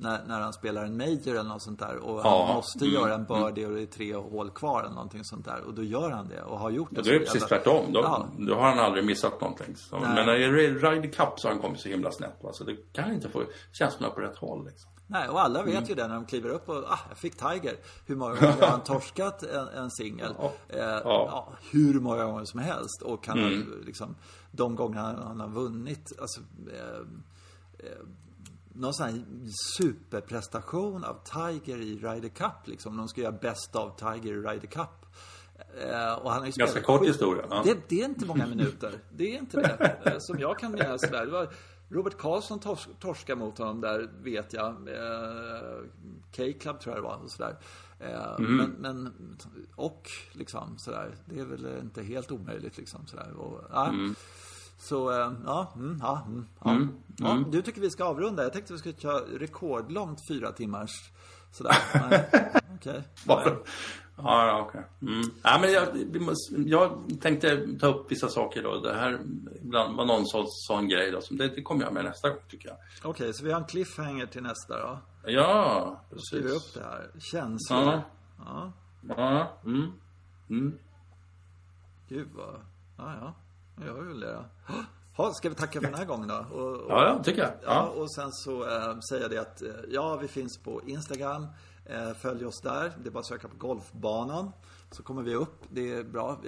[0.02, 1.96] när, när han spelar en major eller något sånt där.
[1.98, 4.94] Och ja, han måste mm, göra en birdie och det är tre hål kvar eller
[4.94, 5.62] någonting sånt där.
[5.62, 6.98] Och då gör han det och har gjort det.
[6.98, 7.48] Ja, det är precis jävla...
[7.48, 7.94] tvärtom.
[7.94, 8.28] Då, ja.
[8.38, 9.76] då har han aldrig missat någonting.
[9.76, 12.38] Så, men när det är Ryder Cup så har han kommit så himla snett.
[12.42, 12.50] Va?
[12.54, 14.66] Så det kan inte få känslorna på rätt håll.
[14.66, 14.92] Liksom.
[15.08, 15.90] Nej, och alla vet mm.
[15.90, 17.76] ju det när de kliver upp och ah, jag fick Tiger.
[18.06, 20.34] Hur många gånger har han torskat en, en singel?
[20.38, 20.54] Ja.
[20.70, 21.02] Eh, ja.
[21.04, 21.54] ja.
[21.72, 23.02] hur många gånger som helst.
[23.02, 23.84] Och kan mm.
[23.86, 24.16] liksom,
[24.52, 26.42] de gånger han har vunnit, alltså
[26.74, 27.00] eh,
[27.80, 27.98] eh,
[28.74, 29.24] någon sån här
[29.78, 32.98] superprestation av Tiger i Ryder Cup liksom.
[32.98, 35.06] De ska göra bäst av Tiger i Ryder Cup.
[35.80, 37.46] Eh, och han har ju Ganska kort historia.
[37.50, 37.62] Ja.
[37.66, 39.00] Det, det, är inte många minuter.
[39.12, 39.98] Det är inte det.
[40.06, 41.26] Eh, som jag kan minnas sådär.
[41.26, 41.50] Det var
[41.90, 44.72] Robert Karlsson tors torskade mot honom där, vet jag.
[44.72, 45.84] Eh,
[46.36, 47.20] K-Club tror jag det var.
[47.24, 47.56] Och, sådär.
[48.00, 48.58] Eh, mm.
[48.58, 49.14] men, men,
[49.76, 51.16] och liksom sådär.
[51.26, 53.34] Det är väl inte helt omöjligt liksom sådär.
[53.34, 53.88] Och, ja.
[53.88, 54.16] mm.
[54.82, 56.72] Så, eh, ja, mm, ja, mm, ja.
[56.72, 57.32] Mm, ja.
[57.32, 57.52] Mm.
[57.52, 58.44] Du tycker vi ska avrunda?
[58.44, 60.92] Jag tänkte vi skulle köra rekordlångt fyra timmars
[61.52, 61.76] sådär.
[62.76, 63.04] Okej.
[63.28, 63.54] Okay.
[64.18, 64.84] Ja, okej.
[65.02, 65.16] Okay.
[65.16, 65.32] Mm.
[65.44, 65.88] Ja, men jag,
[66.66, 68.80] jag tänkte ta upp vissa saker då.
[68.80, 69.20] Det här
[69.96, 71.22] var någon sån, sån grej då.
[71.22, 72.78] Som det, det kommer jag med nästa gång tycker jag.
[72.78, 75.00] Okej, okay, så vi har en cliffhanger till nästa då?
[75.26, 76.32] Ja, precis.
[76.32, 77.10] Då skriver upp det här.
[77.20, 77.80] Känslor.
[77.80, 78.04] Ja.
[78.38, 78.72] Ja.
[79.18, 79.58] ja.
[79.66, 79.92] Mm.
[80.50, 80.80] Mm.
[82.10, 82.56] Gud vad...
[82.98, 83.34] Ja, ja.
[83.86, 84.46] Jag gör väl det.
[85.16, 86.46] Ha, ska vi tacka för den här gången då?
[86.52, 87.52] Och, och, ja, ja, tycker jag.
[87.66, 87.82] Ja.
[87.82, 91.48] och sen så äh, säger jag det att, eh, ja, vi finns på Instagram.
[91.86, 92.94] Eh, följ oss där.
[93.04, 94.52] Det är bara att söka på Golfbanan.
[94.92, 95.64] Så kommer vi upp.
[95.70, 96.42] Det är bra.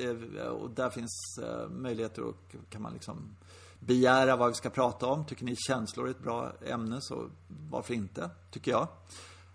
[0.52, 3.36] Och där finns eh, möjligheter och kan man liksom
[3.80, 5.26] begära vad vi ska prata om.
[5.26, 7.30] Tycker ni känslor är ett bra ämne så
[7.72, 8.88] varför inte, tycker jag.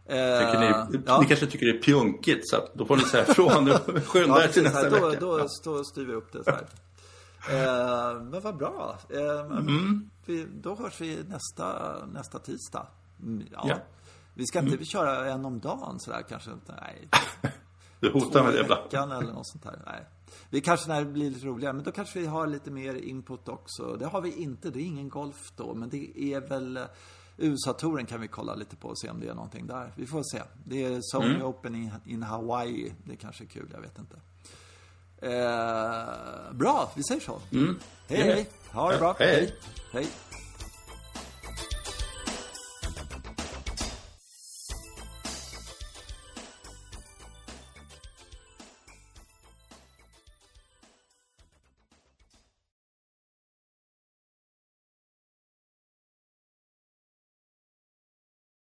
[0.04, 1.20] Tycker ni, ja.
[1.20, 3.68] ni kanske tycker det är pjunkigt så då får ni säga ifrån.
[4.06, 5.20] Skynda er till nästa då, vecka.
[5.20, 6.66] Då, då styr vi upp det så här.
[7.50, 8.98] Eh, men vad bra.
[9.10, 10.10] Eh, mm.
[10.26, 12.86] vi, då hörs vi nästa, nästa tisdag.
[13.22, 13.64] Mm, ja.
[13.68, 13.76] ja.
[14.34, 14.84] Vi ska inte mm.
[14.84, 16.50] köra en om dagen sådär kanske?
[16.66, 17.08] Nej.
[18.00, 19.12] Du hotar med det ibland.
[19.12, 19.82] eller något sånt där.
[19.86, 20.06] Nej.
[20.50, 23.48] Vi kanske när det blir lite roligare, men då kanske vi har lite mer input
[23.48, 23.96] också.
[23.96, 26.84] Det har vi inte, det är ingen golf då, men det är väl eh,
[27.36, 29.92] USA-touren kan vi kolla lite på och se om det är någonting där.
[29.96, 30.42] Vi får se.
[30.64, 31.46] Det är Sony mm.
[31.46, 32.92] Open in, in Hawaii.
[33.04, 34.16] Det kanske är kul, jag vet inte.
[35.22, 37.40] Eh, bra, vi säger så.
[37.52, 37.80] Mm.
[38.08, 38.46] Hej, hej.
[38.72, 39.16] Ha det bra.
[39.18, 39.54] hej.
[39.92, 40.06] hej.